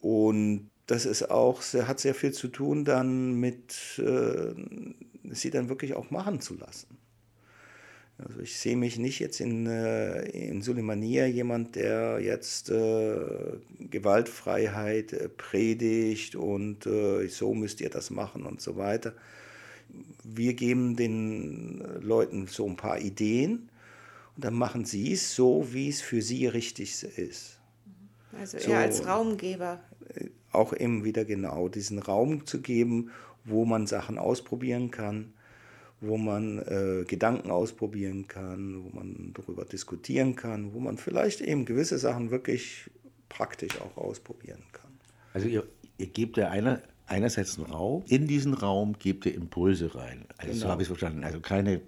[0.00, 4.54] Und das ist auch, hat sehr viel zu tun dann mit, äh,
[5.30, 6.98] sie dann wirklich auch machen zu lassen.
[8.18, 13.16] Also ich sehe mich nicht jetzt in, äh, in Suleimania jemand, der jetzt äh,
[13.80, 19.14] Gewaltfreiheit äh, predigt und äh, so müsst ihr das machen und so weiter.
[20.22, 23.68] Wir geben den Leuten so ein paar Ideen
[24.36, 27.58] und dann machen sie es so, wie es für sie richtig ist.
[28.38, 29.80] Also eher so, als Raumgeber.
[30.14, 33.10] Äh, auch eben wieder genau diesen Raum zu geben,
[33.44, 35.32] wo man Sachen ausprobieren kann
[36.06, 41.64] wo man äh, Gedanken ausprobieren kann, wo man darüber diskutieren kann, wo man vielleicht eben
[41.64, 42.90] gewisse Sachen wirklich
[43.28, 44.90] praktisch auch ausprobieren kann.
[45.32, 45.64] Also ihr,
[45.98, 50.26] ihr gebt ja einer, einerseits einen Raum, in diesen Raum gebt ihr Impulse rein.
[50.38, 50.64] Also genau.
[50.64, 51.24] so habe ich es verstanden.
[51.24, 51.80] Also keine,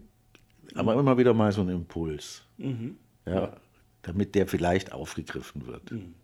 [0.74, 2.42] aber immer wieder mal so ein Impuls.
[2.58, 2.96] Mhm.
[3.26, 3.56] Ja,
[4.02, 5.90] damit der vielleicht aufgegriffen wird.
[5.90, 6.14] Mhm.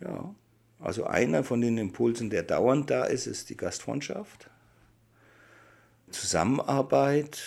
[0.00, 0.34] Ja,
[0.80, 4.50] also einer von den Impulsen, der dauernd da ist, ist die Gastfreundschaft.
[6.12, 7.42] Zusammenarbeit.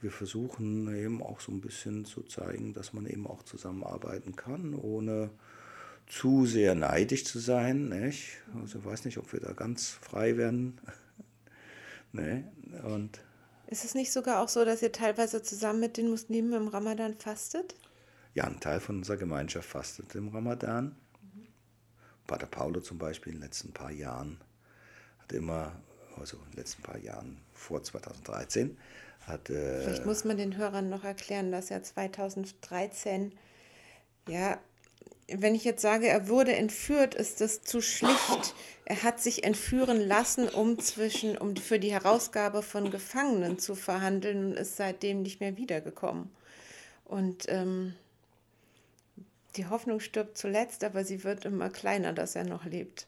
[0.00, 4.74] Wir versuchen eben auch so ein bisschen zu zeigen, dass man eben auch zusammenarbeiten kann,
[4.74, 5.30] ohne
[6.06, 7.88] zu sehr neidisch zu sein.
[7.88, 8.38] Nicht?
[8.60, 10.80] Also ich weiß nicht, ob wir da ganz frei werden.
[12.12, 12.44] nee.
[12.82, 13.20] Und
[13.72, 17.14] ist es nicht sogar auch so, dass ihr teilweise zusammen mit den Muslimen im Ramadan
[17.14, 17.74] fastet?
[18.34, 20.94] Ja, ein Teil von unserer Gemeinschaft fastet im Ramadan.
[21.22, 21.46] Mhm.
[22.26, 24.38] Pater Paulo zum Beispiel in den letzten paar Jahren
[25.20, 25.72] hat immer
[26.18, 28.76] also in den letzten paar Jahren vor 2013.
[29.26, 33.32] Hat, äh, Vielleicht muss man den Hörern noch erklären, dass er 2013,
[34.28, 34.58] ja,
[35.28, 38.54] wenn ich jetzt sage, er wurde entführt, ist das zu schlicht.
[38.84, 44.46] Er hat sich entführen lassen, um zwischen, um für die Herausgabe von Gefangenen zu verhandeln
[44.46, 46.30] und ist seitdem nicht mehr wiedergekommen.
[47.04, 47.94] Und ähm,
[49.56, 53.06] die Hoffnung stirbt zuletzt, aber sie wird immer kleiner, dass er noch lebt.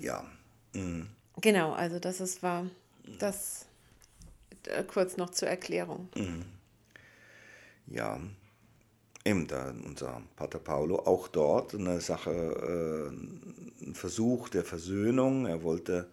[0.00, 0.24] Ja.
[0.72, 1.10] Mhm.
[1.40, 2.66] Genau, also das ist war
[3.18, 3.66] das
[4.66, 6.08] äh, kurz noch zur Erklärung.
[6.14, 6.44] Mhm.
[7.86, 8.20] Ja,
[9.24, 15.46] eben da unser Pater Paolo auch dort eine Sache, äh, ein Versuch der Versöhnung.
[15.46, 16.08] Er wollte,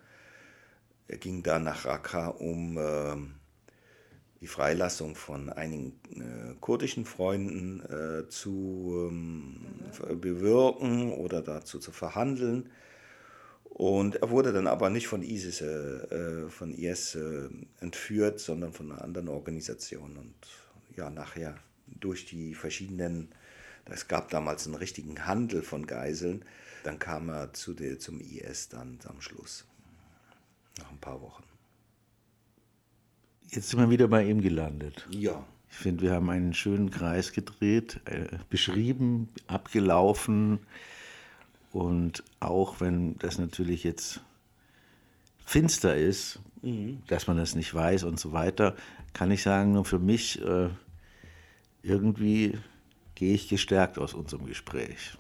[1.08, 3.16] er ging da nach Raqqa, um äh,
[4.42, 9.58] die Freilassung von einigen äh, kurdischen Freunden äh, zu ähm,
[10.22, 12.70] bewirken oder dazu zu verhandeln.
[13.78, 17.48] Und er wurde dann aber nicht von ISIS, äh, von IS äh,
[17.80, 20.18] entführt, sondern von einer anderen Organisation.
[20.18, 20.34] Und
[20.96, 23.30] ja, nachher durch die verschiedenen,
[23.86, 26.44] es gab damals einen richtigen Handel von Geiseln,
[26.86, 29.64] dann kam er zu der, zum IS dann am Schluss.
[30.80, 31.44] Nach ein paar Wochen.
[33.50, 35.08] Jetzt sind wir wieder bei ihm gelandet.
[35.12, 35.46] Ja.
[35.70, 40.62] Ich finde, wir haben einen schönen Kreis gedreht, äh, beschrieben, abgelaufen.
[41.72, 44.22] Und auch wenn das natürlich jetzt
[45.46, 47.02] finster ist, mhm.
[47.08, 48.76] dass man das nicht weiß und so weiter,
[49.14, 50.70] kann ich sagen, nur für mich äh,
[51.84, 52.58] irgendwie
[53.16, 55.18] gehe ich gestärkt aus unserem Gespräch.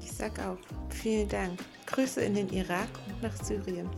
[0.00, 0.58] Ich sag auch
[0.88, 1.60] vielen Dank.
[1.86, 3.88] Grüße in den Irak und nach Syrien.